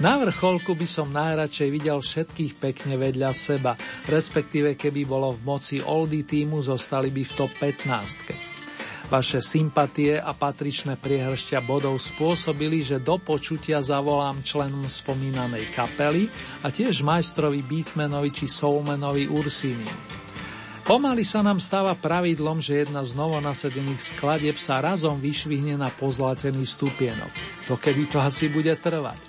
Na 0.00 0.16
vrcholku 0.16 0.72
by 0.72 0.88
som 0.88 1.12
najradšej 1.12 1.68
videl 1.68 2.00
všetkých 2.00 2.56
pekne 2.56 2.96
vedľa 2.96 3.28
seba, 3.36 3.76
respektíve 4.08 4.72
keby 4.72 5.04
bolo 5.04 5.36
v 5.36 5.44
moci 5.44 5.84
Oldy 5.84 6.24
týmu, 6.24 6.64
zostali 6.64 7.12
by 7.12 7.22
v 7.28 7.32
top 7.36 7.52
15. 7.60 8.51
Vaše 9.12 9.44
sympatie 9.44 10.16
a 10.16 10.32
patričné 10.32 10.96
priehršťa 10.96 11.60
bodov 11.68 12.00
spôsobili, 12.00 12.80
že 12.80 12.96
do 12.96 13.20
počutia 13.20 13.84
zavolám 13.84 14.40
členom 14.40 14.88
spomínanej 14.88 15.68
kapely 15.76 16.32
a 16.64 16.72
tiež 16.72 17.04
majstrovi 17.04 17.60
beatmanovi 17.60 18.32
či 18.32 18.48
soulmanovi 18.48 19.28
Ursini. 19.28 19.84
Pomaly 20.88 21.28
sa 21.28 21.44
nám 21.44 21.60
stáva 21.60 21.92
pravidlom, 21.92 22.64
že 22.64 22.88
jedna 22.88 23.04
z 23.04 23.12
novonasedených 23.12 24.00
skladieb 24.16 24.56
sa 24.56 24.80
razom 24.80 25.20
vyšvihne 25.20 25.76
na 25.76 25.92
pozlatený 25.92 26.64
stupienok. 26.64 27.36
To 27.68 27.76
kedy 27.76 28.08
to 28.08 28.16
asi 28.16 28.48
bude 28.48 28.72
trvať. 28.80 29.20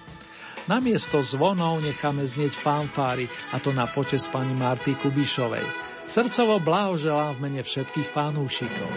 Namiesto 0.72 1.20
zvonov 1.20 1.84
necháme 1.84 2.24
znieť 2.24 2.56
fanfári, 2.56 3.28
a 3.52 3.60
to 3.60 3.76
na 3.76 3.92
počes 3.92 4.32
pani 4.32 4.56
Marty 4.56 4.96
Kubišovej. 4.96 5.68
Srdcovo 6.08 6.64
blahoželám 6.64 7.36
v 7.36 7.42
mene 7.44 7.62
všetkých 7.68 8.08
fanúšikov. 8.08 8.92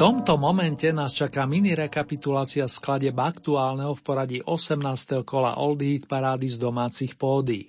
Tomto 0.00 0.40
momente 0.40 0.88
nás 0.96 1.12
čaká 1.12 1.44
mini 1.44 1.76
rekapitulácia 1.76 2.64
skladeb 2.64 3.12
aktuálneho 3.20 3.92
v 3.92 4.00
poradí 4.00 4.38
18. 4.40 4.80
kola 5.28 5.60
Old 5.60 5.84
Hit 5.84 6.08
parády 6.08 6.48
z 6.48 6.56
domácich 6.56 7.20
pódií. 7.20 7.68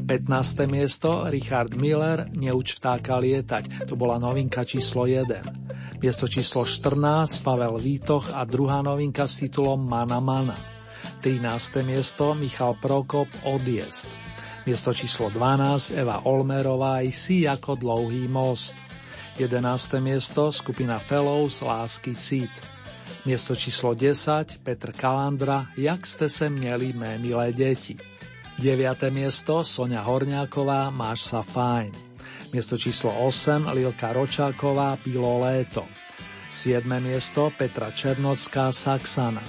15. 0.00 0.64
miesto 0.64 1.28
Richard 1.28 1.76
Miller 1.76 2.24
Neuč 2.32 2.72
vtáka 2.72 3.20
lietať, 3.20 3.84
to 3.84 4.00
bola 4.00 4.16
novinka 4.16 4.64
číslo 4.64 5.04
1. 5.04 6.00
Miesto 6.00 6.24
číslo 6.24 6.64
14 6.64 7.44
Pavel 7.44 7.76
Vítoch 7.76 8.32
a 8.32 8.48
druhá 8.48 8.80
novinka 8.80 9.28
s 9.28 9.44
titulom 9.44 9.84
Mana 9.84 10.24
Mana. 10.24 10.56
13. 11.20 11.84
miesto 11.84 12.32
Michal 12.32 12.80
Prokop 12.80 13.28
Odjezd. 13.44 14.08
Miesto 14.64 14.96
číslo 14.96 15.28
12 15.28 15.92
Eva 15.92 16.24
Olmerová 16.32 17.04
i 17.04 17.12
Si 17.12 17.44
ako 17.44 17.76
dlouhý 17.76 18.24
most. 18.24 18.87
11. 19.38 20.02
miesto 20.02 20.50
skupina 20.52 20.98
Fellows 20.98 21.62
Lásky 21.62 22.14
cít. 22.14 22.50
Miesto 23.24 23.54
číslo 23.54 23.94
10 23.94 24.58
Petr 24.62 24.92
Kalandra 24.92 25.66
Jak 25.76 26.06
ste 26.06 26.28
se 26.28 26.50
měli 26.50 26.92
mé 26.92 27.18
milé 27.18 27.52
deti. 27.54 27.94
9. 28.58 29.14
miesto 29.14 29.62
Sonia 29.62 30.02
Horňáková 30.02 30.90
Máš 30.90 31.30
sa 31.30 31.46
fajn. 31.46 31.94
Miesto 32.50 32.74
číslo 32.74 33.14
8 33.14 33.70
Lilka 33.78 34.10
Ročáková 34.10 34.98
Pilo 35.06 35.38
léto. 35.38 35.86
7. 36.50 36.82
miesto 36.98 37.54
Petra 37.54 37.94
Černocká 37.94 38.74
Saxana. 38.74 39.42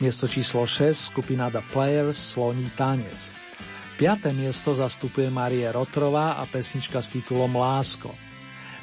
Miesto 0.00 0.24
číslo 0.24 0.64
6 0.64 1.12
skupina 1.12 1.52
The 1.52 1.60
Players 1.68 2.16
Sloní 2.32 2.72
tanec. 2.72 3.36
5. 4.00 4.32
miesto 4.32 4.72
zastupuje 4.72 5.28
Marie 5.28 5.68
Rotrová 5.68 6.40
a 6.40 6.48
pesnička 6.48 7.04
s 7.04 7.12
titulom 7.12 7.52
Lásko. 7.52 8.27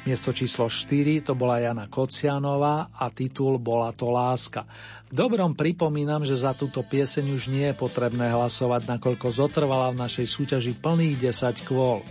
Miesto 0.06 0.30
číslo 0.30 0.70
4 0.70 1.26
to 1.26 1.34
bola 1.34 1.58
Jana 1.58 1.90
Kocianová 1.90 2.94
a 2.94 3.10
titul 3.10 3.58
Bola 3.58 3.90
to 3.90 4.14
láska. 4.14 4.62
V 5.10 5.18
dobrom 5.18 5.58
pripomínam, 5.58 6.22
že 6.22 6.38
za 6.38 6.54
túto 6.54 6.86
pieseň 6.86 7.34
už 7.34 7.50
nie 7.50 7.66
je 7.66 7.74
potrebné 7.74 8.30
hlasovať, 8.30 8.86
nakoľko 8.86 9.26
zotrvala 9.34 9.90
v 9.90 10.06
našej 10.06 10.26
súťaži 10.30 10.78
plných 10.78 11.26
10 11.26 11.66
kvôl. 11.66 12.06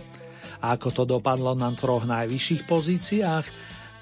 A 0.60 0.76
ako 0.76 0.88
to 0.92 1.02
dopadlo 1.08 1.56
na 1.56 1.72
troch 1.72 2.04
najvyšších 2.04 2.68
pozíciách? 2.68 3.46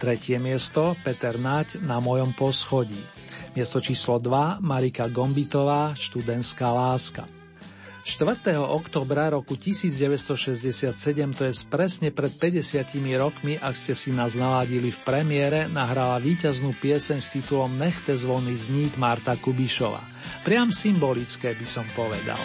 Tretie 0.02 0.42
miesto 0.42 0.98
Peter 1.06 1.38
Naď 1.38 1.78
na 1.78 2.02
mojom 2.02 2.34
poschodí. 2.34 2.98
Miesto 3.54 3.78
číslo 3.78 4.18
2 4.18 4.58
Marika 4.58 5.06
Gombitová 5.06 5.94
Študentská 5.94 6.66
láska. 6.66 7.43
4. 8.04 8.60
oktobra 8.60 9.32
roku 9.32 9.56
1967, 9.56 10.92
to 11.32 11.48
je 11.48 11.52
presne 11.72 12.12
pred 12.12 12.28
50 12.36 12.84
rokmi, 13.16 13.56
ak 13.56 13.72
ste 13.72 13.96
si 13.96 14.12
nás 14.12 14.36
naladili 14.36 14.92
v 14.92 15.00
premiére, 15.08 15.72
nahrala 15.72 16.20
víťaznú 16.20 16.76
pieseň 16.84 17.24
s 17.24 17.32
titulom 17.40 17.72
Nechte 17.80 18.12
zvony 18.12 18.60
znít 18.60 19.00
Marta 19.00 19.40
Kubišova. 19.40 20.04
Priam 20.44 20.68
symbolické 20.68 21.56
by 21.56 21.64
som 21.64 21.88
povedal. 21.96 22.36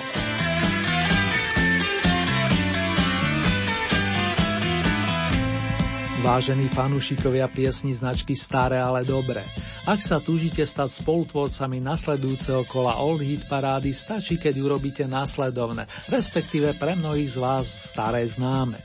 Vážení 6.23 6.71
fanúšikovia 6.71 7.51
piesni 7.51 7.91
značky 7.91 8.31
Staré, 8.31 8.79
ale 8.79 9.03
dobré. 9.03 9.43
Ak 9.89 10.05
sa 10.05 10.21
túžite 10.21 10.61
stať 10.61 11.01
spolutvorcami 11.01 11.81
nasledujúceho 11.81 12.61
kola 12.69 13.01
Old 13.01 13.25
Hit 13.25 13.49
parády, 13.49 13.89
stačí, 13.89 14.37
keď 14.37 14.61
urobíte 14.61 15.09
následovné, 15.09 15.89
respektíve 16.05 16.77
pre 16.77 16.93
mnohých 16.93 17.33
z 17.33 17.37
vás 17.41 17.65
staré 17.65 18.21
známe. 18.21 18.77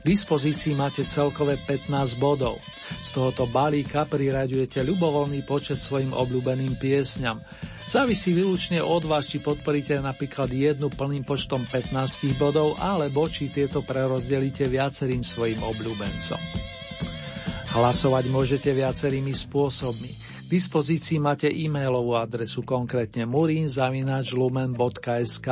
K 0.00 0.02
dispozícii 0.08 0.72
máte 0.72 1.04
celkové 1.04 1.60
15 1.60 2.16
bodov. 2.16 2.64
Z 3.04 3.12
tohoto 3.12 3.44
balíka 3.44 4.08
priraďujete 4.08 4.80
ľubovoľný 4.88 5.44
počet 5.44 5.76
svojim 5.76 6.16
obľúbeným 6.16 6.80
piesňam. 6.80 7.44
Závisí 7.84 8.32
výlučne 8.32 8.80
od 8.80 9.04
vás, 9.04 9.28
či 9.28 9.44
podporíte 9.44 10.00
napríklad 10.00 10.48
jednu 10.48 10.88
plným 10.88 11.28
počtom 11.28 11.68
15 11.68 11.92
bodov, 12.40 12.80
alebo 12.80 13.28
či 13.28 13.52
tieto 13.52 13.84
prerozdelíte 13.84 14.64
viacerým 14.64 15.20
svojim 15.20 15.60
obľúbencom. 15.60 16.40
Hlasovať 17.68 18.24
môžete 18.32 18.72
viacerými 18.72 19.36
spôsobmi. 19.36 20.27
Dispozícii 20.48 21.20
máte 21.20 21.52
e-mailovú 21.52 22.16
adresu, 22.16 22.64
konkrétne 22.64 23.28
murinzavinačlumen.sk. 23.28 25.48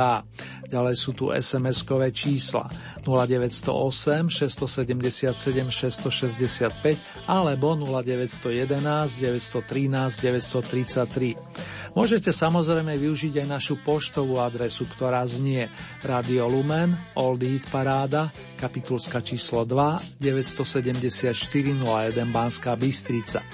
Ďalej 0.73 0.95
sú 0.97 1.13
tu 1.13 1.29
SMS-kové 1.29 2.09
čísla 2.09 2.65
0908 3.05 4.33
677 4.33 5.37
665 5.69 7.29
alebo 7.29 7.77
0911 7.77 9.21
913 9.21 10.17
933. 10.17 11.93
Môžete 11.93 12.33
samozrejme 12.33 12.97
využiť 12.97 13.45
aj 13.45 13.47
našu 13.53 13.77
poštovú 13.85 14.41
adresu, 14.41 14.89
ktorá 14.89 15.21
znie 15.29 15.69
Radio 16.01 16.49
Lumen, 16.49 16.97
Old 17.13 17.45
Eat 17.45 17.69
Paráda, 17.69 18.33
kapitulska 18.57 19.21
číslo 19.21 19.61
2, 19.61 20.17
974 20.17 21.37
01 21.37 22.17
Banská 22.33 22.73
Bystrica. 22.73 23.45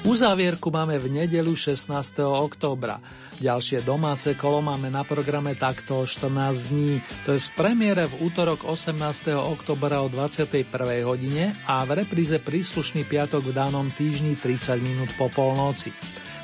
Uzávierku 0.00 0.72
máme 0.72 0.96
v 0.96 1.12
nedelu 1.12 1.52
16. 1.52 1.92
októbra. 2.24 3.04
Ďalšie 3.36 3.84
domáce 3.84 4.32
kolo 4.32 4.64
máme 4.64 4.88
na 4.88 5.04
programe 5.04 5.52
takto 5.52 6.00
o 6.00 6.08
14 6.08 6.72
dní, 6.72 7.04
to 7.28 7.36
je 7.36 7.40
v 7.40 7.50
premiére 7.52 8.08
v 8.08 8.24
útorok 8.24 8.64
18. 8.64 8.96
oktobra 9.36 10.00
o 10.00 10.08
21. 10.08 10.72
hodine 11.04 11.52
a 11.68 11.84
v 11.84 12.00
repríze 12.00 12.40
príslušný 12.40 13.04
piatok 13.04 13.52
v 13.52 13.52
danom 13.52 13.92
týždni 13.92 14.40
30 14.40 14.80
minút 14.80 15.12
po 15.20 15.28
polnoci. 15.28 15.92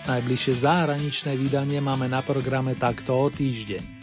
Najbližšie 0.05 0.53
zahraničné 0.53 1.33
vydanie 1.41 1.81
máme 1.81 2.13
na 2.13 2.21
programe 2.21 2.77
takto 2.77 3.17
o 3.17 3.33
týždeň. 3.33 3.96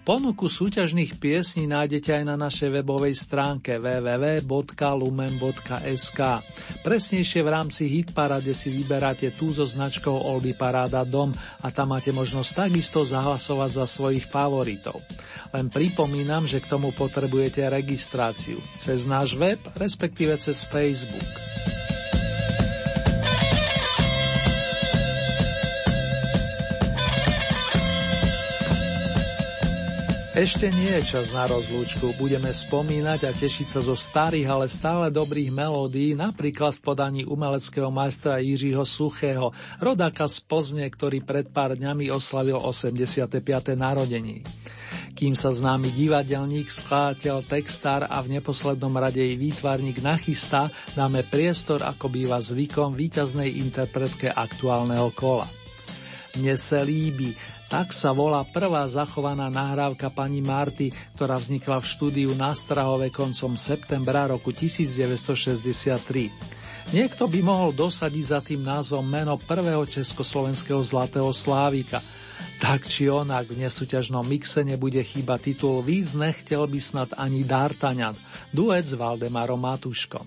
Ponuku 0.00 0.48
súťažných 0.48 1.20
piesní 1.20 1.68
nájdete 1.68 2.16
aj 2.16 2.24
na 2.24 2.32
našej 2.32 2.80
webovej 2.80 3.12
stránke 3.12 3.76
www.lumen.sk. 3.76 4.60
Presnejšie 6.80 7.40
v 7.44 7.52
rámci 7.52 7.84
Hitparade 7.84 8.56
si 8.56 8.72
vyberáte 8.72 9.36
tú 9.36 9.52
so 9.52 9.68
značkou 9.68 10.16
Oldy 10.16 10.56
Paráda 10.56 11.04
Dom 11.04 11.36
a 11.60 11.68
tam 11.68 11.92
máte 11.92 12.16
možnosť 12.16 12.64
takisto 12.64 13.04
zahlasovať 13.04 13.70
za 13.76 13.84
svojich 13.84 14.24
favoritov. 14.24 15.04
Len 15.52 15.68
pripomínam, 15.68 16.48
že 16.48 16.64
k 16.64 16.70
tomu 16.72 16.96
potrebujete 16.96 17.68
registráciu 17.68 18.56
cez 18.80 19.04
náš 19.04 19.36
web, 19.36 19.60
respektíve 19.76 20.32
cez 20.40 20.64
Facebook. 20.64 21.28
Ešte 30.40 30.72
nie 30.72 30.88
je 30.96 31.04
čas 31.04 31.36
na 31.36 31.44
rozlúčku, 31.44 32.16
budeme 32.16 32.48
spomínať 32.48 33.28
a 33.28 33.36
tešiť 33.36 33.76
sa 33.76 33.84
zo 33.84 33.92
starých, 33.92 34.48
ale 34.48 34.72
stále 34.72 35.12
dobrých 35.12 35.52
melódií, 35.52 36.16
napríklad 36.16 36.72
v 36.72 36.80
podaní 36.80 37.22
umeleckého 37.28 37.92
majstra 37.92 38.40
Jiřího 38.40 38.80
Suchého, 38.88 39.52
rodáka 39.84 40.24
z 40.24 40.40
Plzne, 40.40 40.88
ktorý 40.88 41.20
pred 41.20 41.52
pár 41.52 41.76
dňami 41.76 42.08
oslavil 42.08 42.56
85. 42.56 43.36
narodení. 43.76 44.40
Kým 45.12 45.36
sa 45.36 45.52
známy 45.52 45.92
divadelník, 45.92 46.72
skladateľ, 46.72 47.44
textár 47.44 48.08
a 48.08 48.16
v 48.24 48.40
neposlednom 48.40 48.96
rade 48.96 49.20
i 49.20 49.36
výtvarník 49.36 50.00
nachystá, 50.00 50.72
dáme 50.96 51.20
priestor, 51.20 51.84
ako 51.84 52.08
býva 52.08 52.40
zvykom, 52.40 52.96
víťaznej 52.96 53.60
interpretke 53.60 54.32
aktuálneho 54.32 55.12
kola. 55.12 55.44
Mne 56.40 56.56
sa 56.56 56.80
líbi, 56.80 57.59
tak 57.70 57.94
sa 57.94 58.10
volá 58.10 58.42
prvá 58.42 58.82
zachovaná 58.90 59.46
nahrávka 59.46 60.10
pani 60.10 60.42
Marty, 60.42 60.90
ktorá 61.14 61.38
vznikla 61.38 61.78
v 61.78 61.86
štúdiu 61.86 62.30
na 62.34 62.50
Strahove 62.50 63.14
koncom 63.14 63.54
septembra 63.54 64.26
roku 64.26 64.50
1963. 64.50 66.90
Niekto 66.90 67.30
by 67.30 67.40
mohol 67.46 67.70
dosadiť 67.70 68.24
za 68.26 68.42
tým 68.42 68.66
názvom 68.66 69.06
meno 69.06 69.38
prvého 69.38 69.86
československého 69.86 70.82
zlatého 70.82 71.30
slávika. 71.30 72.02
Tak 72.58 72.90
či 72.90 73.06
onak 73.06 73.54
v 73.54 73.62
nesúťažnom 73.62 74.26
mixe 74.26 74.66
nebude 74.66 74.98
chýba 75.06 75.38
titul 75.38 75.86
Víc 75.86 76.18
nechtel 76.18 76.66
by 76.66 76.80
snad 76.82 77.14
ani 77.14 77.46
D'Artagnan, 77.46 78.18
duet 78.50 78.82
s 78.82 78.98
Valdemarom 78.98 79.62
Matuškom. 79.62 80.26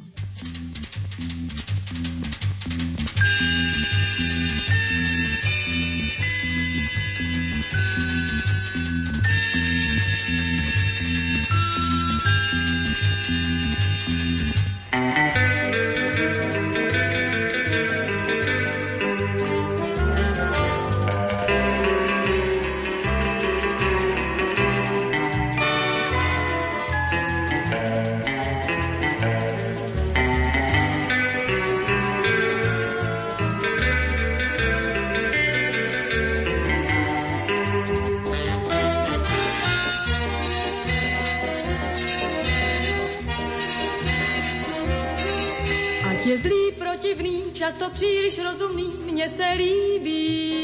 Často 47.63 47.89
příliš 47.89 48.39
rozumný, 48.39 48.93
mně 49.11 49.29
se 49.29 49.45
líbí. 49.55 50.59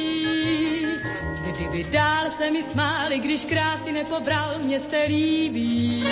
Kdyby 1.42 1.84
dál 1.84 2.26
se 2.38 2.52
mi 2.52 2.64
smáli, 2.64 3.20
když 3.20 3.46
krásy 3.46 3.92
nepobral, 3.92 4.56
mně 4.64 4.80
se 4.80 5.04
líbí. 5.08 6.04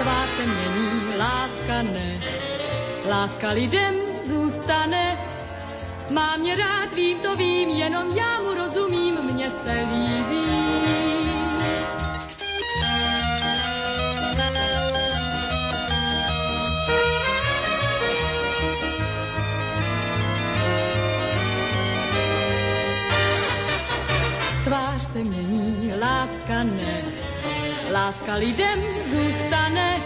Tvá 0.00 0.26
se 0.36 0.46
mění, 0.46 1.16
láska 1.18 1.82
ne, 1.82 2.20
láska 3.08 3.50
lidem 3.50 3.94
zůstane. 4.28 5.18
Mám 6.10 6.40
mě 6.40 6.56
rád, 6.56 6.94
vím 6.94 7.18
to 7.18 7.36
vím, 7.36 7.68
jenom 7.68 8.16
já 8.16 8.40
mu 8.40 8.54
rozumím, 8.54 9.18
mně 9.32 9.50
se 9.50 9.77
Láska 28.28 28.40
lidem 28.40 28.80
zůstane. 29.10 30.02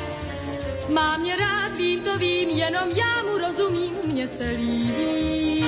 Mám 0.95 1.21
mě 1.21 1.37
rád, 1.37 1.77
vím 1.77 2.01
to 2.01 2.19
vím, 2.19 2.51
jenom 2.51 2.89
já 2.89 3.23
mu 3.23 3.39
rozumím, 3.39 3.95
mně 4.07 4.29
se 4.29 4.51
líbí. 4.51 5.65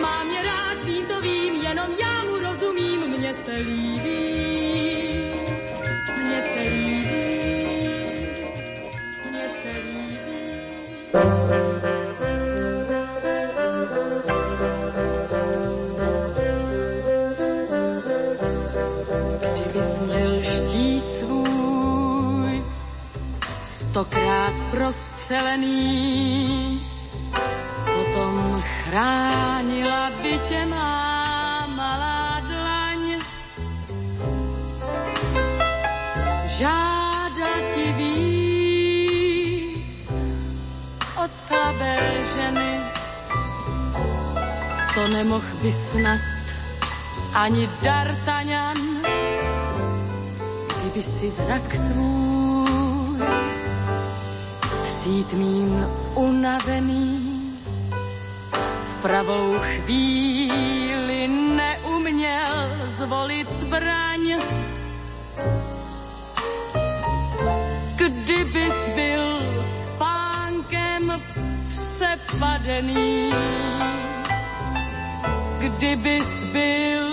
Mám 0.00 0.26
mě 0.28 0.42
rád, 0.42 0.84
vím 0.84 1.06
to 1.06 1.20
vím, 1.20 1.54
jenom 1.54 1.88
já 2.00 2.24
mu 2.24 2.38
rozumím, 2.38 3.00
mně 3.08 3.34
se 3.44 3.52
líbí. 3.52 4.37
Stokrát 23.98 24.54
prostřelený. 24.70 25.76
Potom 27.84 28.62
chránila 28.62 30.10
by 30.22 30.38
tě 30.48 30.66
má 30.66 31.66
malá 31.66 32.40
dlaň. 32.40 33.20
Žáda 36.46 37.52
ti 37.74 37.92
víc, 37.92 39.26
slabé 41.46 41.98
ženy. 42.34 42.80
To 44.94 45.08
nemoh 45.08 45.44
by 45.62 45.72
snad 45.72 46.20
ani 47.34 47.68
D'Artagnan, 47.82 48.78
kdyby 50.78 51.02
si 51.02 51.30
zrak 51.30 51.62
tvůj 51.92 52.47
přijít 55.08 55.32
mým 55.32 55.86
unavený 56.14 57.20
v 58.84 59.02
pravou 59.02 59.54
chvíli 59.58 61.28
neuměl 61.28 62.70
zvolit 62.98 63.48
zbraň. 63.60 64.20
Kdybys 67.96 68.74
byl 68.94 69.40
spánkem 69.64 71.22
přepadený, 71.68 73.30
kdybys 75.58 76.28
byl 76.52 77.08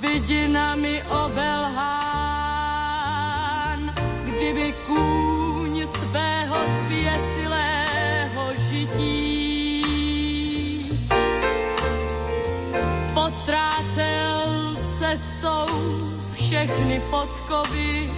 vidinami 0.00 1.02
obelhán, 1.04 1.89
všechny 16.60 17.00
podkovy. 17.10 18.10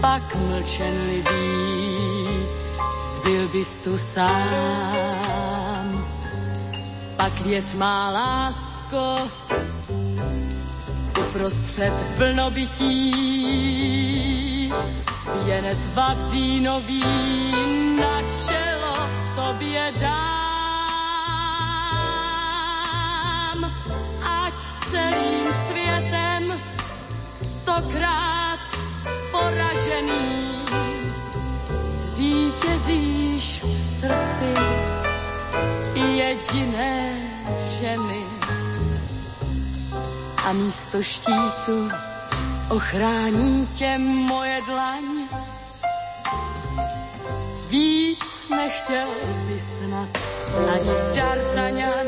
pak 0.00 0.34
mlčenlivý, 0.34 1.96
zbyl 3.02 3.48
bys 3.48 3.78
tu 3.78 3.98
sám. 3.98 4.34
Pak 7.16 7.40
věř 7.40 7.74
má 7.74 8.10
lásko, 8.10 9.18
uprostřed 11.20 11.92
vlnobytí, 12.18 13.52
jenec 15.46 15.78
vavřínový 15.94 17.04
na 18.00 18.22
čelo 18.46 19.08
tobě 19.36 19.92
dám. 20.00 20.12
Ať 24.24 24.54
celým 24.90 25.46
světem 25.68 26.60
stokrát 27.42 28.60
poražený 29.30 30.64
zvítězíš 31.94 33.62
v 33.62 33.84
srdci 34.00 34.54
jediné 35.96 37.14
ženy 37.80 38.24
a 40.44 40.52
místo 40.52 41.02
štítu 41.02 41.90
ochrání 42.70 43.66
tě 43.66 43.98
moje 43.98 44.60
dlaň. 44.66 45.21
Víc 47.72 48.18
nechtěl 48.50 49.08
by 49.46 49.60
snad 49.60 50.08
ani 50.74 50.90
D'Artagnan. 51.14 52.06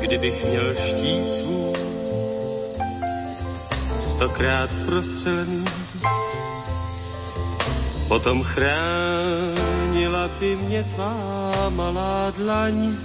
Kdybych 0.00 0.44
měl 0.44 0.74
štít 0.74 1.32
svůj, 1.32 1.72
stokrát 3.98 4.70
prostřelený, 4.86 5.64
potom 8.08 8.44
chránila 10.18 10.28
by 10.40 10.56
mě 10.56 10.84
tvá 10.84 11.68
malá 11.68 12.30
dlaň. 12.30 12.96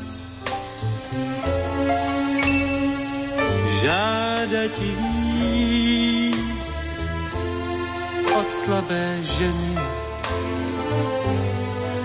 Žáda 3.82 4.68
ti 4.68 4.96
víc 4.98 6.38
od 8.40 8.54
slabé 8.54 9.20
ženy, 9.22 9.76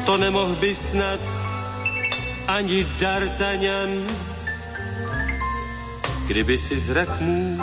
to 0.06 0.16
nemohl 0.16 0.54
by 0.60 0.74
snad 0.74 1.20
ani 2.48 2.84
D'Artagnan, 2.98 4.06
kdyby 6.26 6.58
si 6.58 6.78
zrak 6.78 7.20
můj 7.20 7.60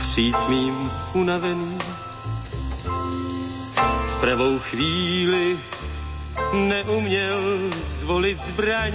přijít 0.00 0.48
mým 0.48 0.90
unavený. 1.14 2.01
Pravou 4.22 4.58
chvíli 4.58 5.58
neuměl 6.52 7.70
zvolit 7.84 8.38
zbraň. 8.44 8.92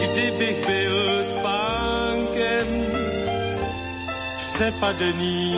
Kdybych 0.00 0.66
byl 0.66 1.24
spánkem 1.24 2.86
přepadený, 4.38 5.56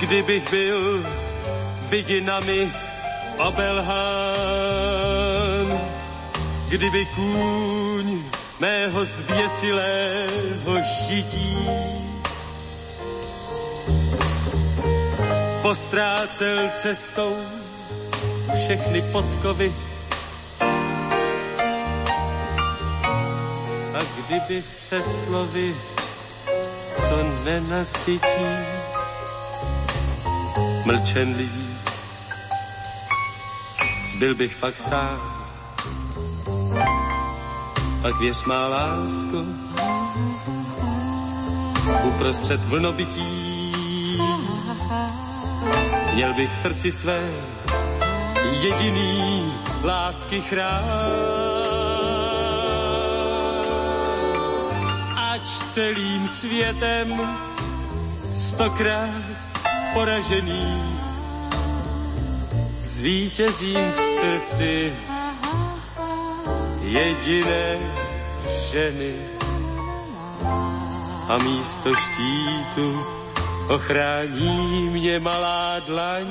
kdybych 0.00 0.50
byl 0.50 1.06
vidinami 1.88 2.72
obelhán, 3.38 3.96
kdyby 6.68 7.06
kůň 7.14 8.22
mého 8.60 9.04
zběsilého 9.04 10.76
žití 11.08 12.05
postrácel 15.66 16.70
cestou 16.78 17.34
všechny 18.54 19.02
podkovy. 19.02 19.74
A 23.94 24.00
kdyby 24.14 24.62
se 24.62 25.02
slovy, 25.02 25.74
co 26.96 27.16
nenasytí, 27.44 28.50
mlčenlivý, 30.84 31.76
zbyl 34.14 34.34
bych 34.34 34.56
pak 34.56 34.78
sám. 34.78 35.20
Pak 38.02 38.20
věř 38.20 38.44
má 38.44 38.68
lásko, 38.68 39.38
uprostřed 42.04 42.60
vlnobytí, 42.60 43.45
měl 46.16 46.34
bych 46.34 46.50
v 46.50 46.54
srdci 46.56 46.92
své 46.92 47.20
jediný 48.62 49.52
lásky 49.84 50.40
chrán. 50.40 50.84
Ač 55.16 55.48
celým 55.68 56.28
světem 56.28 57.20
stokrát 58.32 59.24
poražený, 59.94 60.82
zvítězím 62.82 63.90
v 63.92 63.94
srdci 63.94 64.92
jediné 66.80 67.78
ženy 68.72 69.14
a 71.28 71.38
místo 71.38 71.94
štítu 71.94 73.15
ochrání 73.70 74.90
mě 74.90 75.20
malá 75.20 75.78
dlaň. 75.78 76.26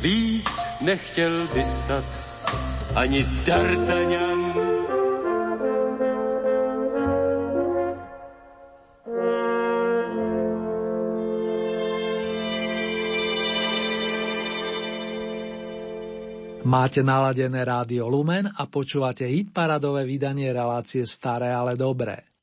Víc 0.00 0.50
nechtěl 0.84 1.48
by 1.54 1.64
snad 1.64 2.04
ani 2.96 3.24
D'Artagnan. 3.24 4.54
Máte 16.64 17.06
naladené 17.06 17.64
rádio 17.64 18.08
Lumen 18.08 18.50
a 18.50 18.66
počúvate 18.66 19.30
hit 19.30 19.52
paradové 19.54 20.02
vydanie 20.02 20.50
relácie 20.50 21.06
Staré, 21.06 21.54
ale 21.54 21.76
dobré. 21.78 22.33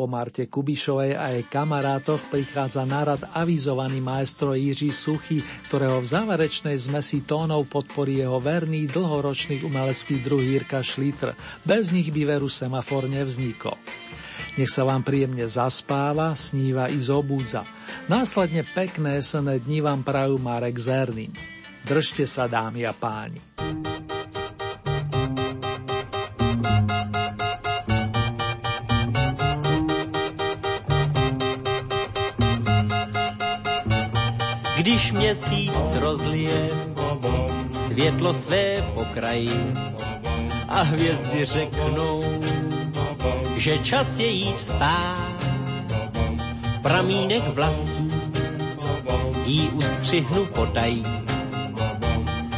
Po 0.00 0.08
Marte 0.08 0.48
Kubišovej 0.48 1.12
a 1.12 1.36
jej 1.36 1.44
kamarátoch 1.44 2.32
prichádza 2.32 2.88
narad 2.88 3.20
avizovaný 3.36 4.00
maestro 4.00 4.56
Jiří 4.56 4.96
Suchy, 4.96 5.44
ktorého 5.68 6.00
v 6.00 6.08
záverečnej 6.08 6.72
zmesi 6.72 7.20
tónov 7.28 7.68
podporí 7.68 8.24
jeho 8.24 8.40
verný 8.40 8.88
dlhoročný 8.88 9.60
umelecký 9.60 10.24
druh 10.24 10.40
Jirka 10.40 10.80
Šlitr. 10.80 11.36
Bez 11.68 11.92
nich 11.92 12.08
by 12.08 12.32
veru 12.32 12.48
semafor 12.48 13.12
nevznikol. 13.12 13.76
Nech 14.56 14.72
sa 14.72 14.88
vám 14.88 15.04
príjemne 15.04 15.44
zaspáva, 15.44 16.32
sníva 16.32 16.88
i 16.88 16.96
zobúdza. 16.96 17.68
Následne 18.08 18.64
pekné 18.64 19.20
senné 19.20 19.60
dni 19.60 19.84
vám 19.84 20.00
prajú 20.00 20.40
Marek 20.40 20.80
Zerný. 20.80 21.28
Držte 21.84 22.24
sa, 22.24 22.48
dámy 22.48 22.88
a 22.88 22.96
páni. 22.96 23.49
Měsíc 35.30 35.72
rozlije 36.00 36.70
světlo 37.86 38.34
své 38.34 38.82
pokraji 38.94 39.50
a 40.68 40.82
hvězdy 40.82 41.44
řeknou, 41.44 42.20
že 43.56 43.78
čas 43.78 44.18
je 44.18 44.26
jít 44.26 44.60
spát. 44.60 45.46
Pramínek 46.82 47.42
vlasů 47.48 48.08
jí 49.46 49.70
ustřihnu 49.70 50.46
potají. 50.46 51.04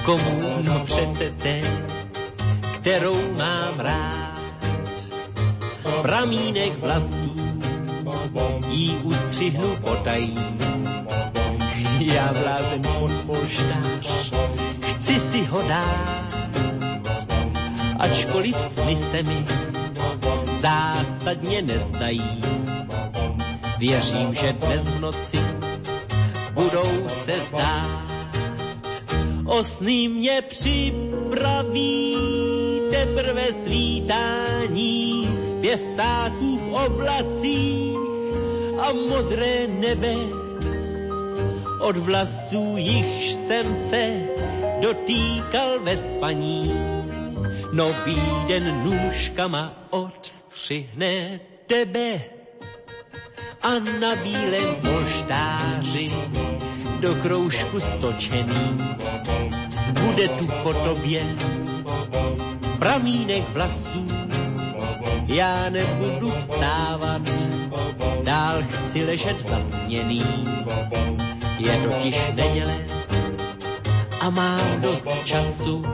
Komu? 0.05 0.40
No 0.62 0.85
přece 0.85 1.31
té, 1.31 1.62
kterou 2.74 3.32
mám 3.32 3.78
rád. 3.78 4.40
Pramínek 6.03 6.78
vlasů 6.78 7.35
jí 8.69 8.97
ustřihnu 9.05 9.77
potají. 9.77 10.35
Já 12.15 12.33
blázen 12.33 12.83
pod 12.83 13.12
polštář, 13.27 14.31
chci 14.83 15.20
si 15.20 15.45
ho 15.45 15.62
dát. 15.69 16.35
Ačkoliv 17.99 18.57
sny 18.57 18.97
se 18.97 19.23
mi 19.23 19.47
zásadně 20.61 21.62
nezdají. 21.62 22.41
Věřím, 23.79 24.35
že 24.35 24.53
dnes 24.53 24.83
v 24.87 25.01
noci 25.01 25.39
budou 26.53 27.09
se 27.24 27.33
zdát. 27.41 28.12
O 29.47 29.65
sny 29.65 30.09
mě 30.09 30.43
připraví 30.49 32.16
teprve 32.91 33.53
svítání, 33.65 35.29
zpěv 35.35 35.81
ptáků 35.81 36.59
v 36.59 36.74
oblacích 36.74 37.97
a 38.79 38.93
modré 38.93 39.66
nebe. 39.66 40.41
Od 41.83 41.97
vlasů 41.97 42.75
jichž 42.77 43.33
jsem 43.33 43.75
se 43.75 44.21
dotýkal 44.83 45.81
ve 45.81 45.97
spaní. 45.97 46.73
Nový 47.73 48.23
den 48.49 48.85
nůžkama 48.85 49.87
odstřihne 49.91 51.41
tebe 51.67 52.21
a 53.63 53.71
na 54.01 54.17
bílém 54.17 54.77
polštáři 54.77 56.11
do 57.01 57.15
kroužku 57.15 57.81
stočený 57.81 58.79
bude 60.01 60.29
tu 60.29 60.47
po 60.63 60.73
tobě 60.73 61.23
pramínek 62.79 63.49
vlasů. 63.49 64.07
Já 65.27 65.71
nebudu 65.71 66.31
vstávat, 66.31 67.23
dál 68.23 68.63
chci 68.71 69.05
ležet 69.05 69.47
zasněný. 69.47 70.23
Je 71.62 71.82
totiž 71.82 72.16
neděle 72.34 72.86
a 74.20 74.30
mám 74.30 74.80
dost 74.80 75.05
času 75.24 75.84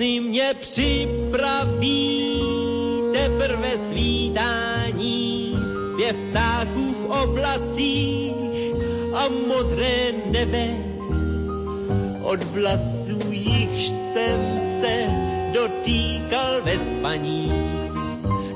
sny 0.00 0.20
mě 0.20 0.54
připraví 0.60 2.32
teprve 3.12 3.78
svítání, 3.78 5.54
zpěv 5.92 6.16
ptáků 6.30 6.92
v 6.92 7.10
oblacích 7.10 8.34
a 9.14 9.28
modré 9.28 10.12
nebe. 10.26 10.68
Od 12.22 12.44
vlasů 12.44 13.30
jichž 13.30 13.88
jsem 13.88 14.60
se 14.80 15.06
dotýkal 15.52 16.62
ve 16.62 16.78
spaní, 16.78 17.52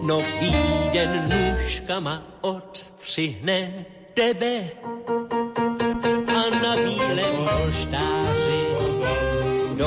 nový 0.06 0.52
den 0.92 1.28
nůžkama 1.28 2.22
odstřihne 2.40 3.84
tebe 4.14 4.70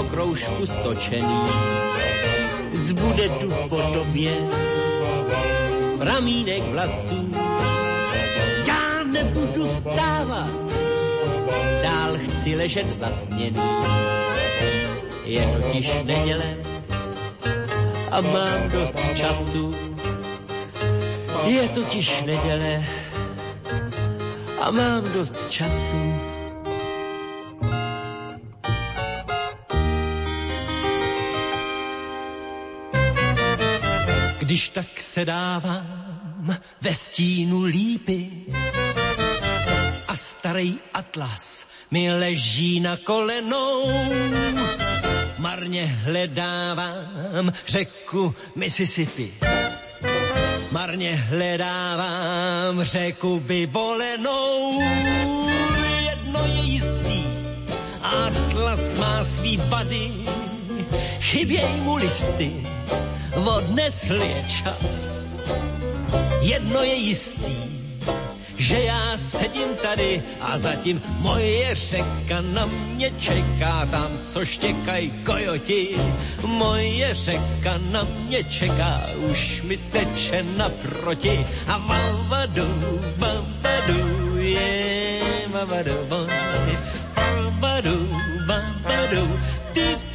kroužku 0.10 0.66
stočený 0.68 1.44
zbude 2.74 3.30
tu 3.30 3.50
po 3.70 3.82
tobě 3.94 4.32
pramínek 5.98 6.64
vlasů. 6.64 7.32
Já 8.68 9.04
nebudu 9.04 9.70
vstávat, 9.70 10.50
dál 11.84 12.18
chci 12.18 12.56
ležet 12.56 12.90
zasněný. 12.90 13.62
Je 15.26 15.48
totiž 15.48 15.92
neděle 16.04 16.56
a 18.12 18.22
mám 18.22 18.70
dost 18.72 18.96
času. 19.14 19.74
Je 21.46 21.70
totiž 21.70 22.24
neděle 22.26 22.86
a 24.62 24.72
mám 24.72 25.12
dost 25.14 25.50
času. 25.50 26.37
Když 34.48 34.70
tak 34.70 35.02
se 35.02 35.26
dávám 35.26 36.58
ve 36.82 36.94
stínu 36.94 37.64
lípy 37.64 38.32
a 40.08 40.16
starý 40.16 40.80
atlas 40.94 41.68
mi 41.92 42.14
leží 42.14 42.80
na 42.80 42.98
kolenou. 42.98 43.92
Marně 45.38 45.86
hledávám 45.86 47.54
řeku 47.68 48.36
Mississippi. 48.56 49.34
Marně 50.72 51.16
hledávám 51.16 52.84
řeku 52.84 53.40
vybolenou. 53.40 54.82
Jedno 56.10 56.46
je 56.46 56.62
jistý, 56.64 57.24
atlas 58.02 58.98
má 58.98 59.24
svý 59.24 59.58
vady, 59.58 60.12
chyběj 61.20 61.68
mu 61.84 61.96
listy 61.96 62.68
odnesl 63.46 64.14
je 64.14 64.46
čas. 64.48 65.28
Jedno 66.42 66.84
je 66.84 66.96
jistý, 66.96 67.56
že 68.58 68.80
já 68.80 69.18
sedím 69.18 69.76
tady 69.82 70.24
a 70.42 70.58
zatím 70.58 71.02
moje 71.20 71.76
řeka 71.76 72.42
na 72.42 72.66
mě 72.66 73.12
čeká 73.20 73.86
tam, 73.86 74.12
co 74.34 74.46
štěkají 74.46 75.12
kojoti. 75.26 75.96
Moje 76.46 77.16
řeka 77.16 77.78
na 77.92 78.04
mě 78.04 78.44
čeká, 78.44 79.02
už 79.32 79.62
mi 79.62 79.78
teče 79.78 80.44
naproti 80.58 81.46
a 81.68 81.78
vavadu, 81.78 83.00
vavadu, 83.18 84.38
je, 84.38 85.22
vavadu, 85.48 85.94
vavadu, 86.08 88.10
vavadu, 88.48 89.40
ty, 89.74 89.82
ty, 89.82 90.07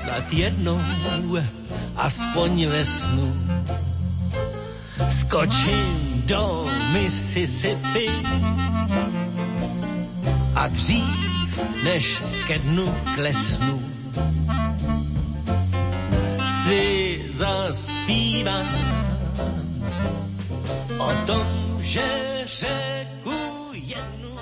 Snad 0.00 0.32
jednou, 0.32 0.80
aspoň 1.96 2.66
ve 2.66 2.84
snu, 2.84 3.34
skočím 5.20 6.22
do 6.26 6.66
Mississippi. 6.92 8.08
A 10.54 10.68
dřív, 10.68 11.04
než 11.84 12.22
ke 12.46 12.58
dnu 12.58 12.94
klesnu, 13.14 13.82
si 16.64 17.20
zaspívám 17.28 18.68
o 20.98 21.10
tom, 21.26 21.46
že 21.84 22.04
řeku 22.46 23.36
jednu 23.72 24.32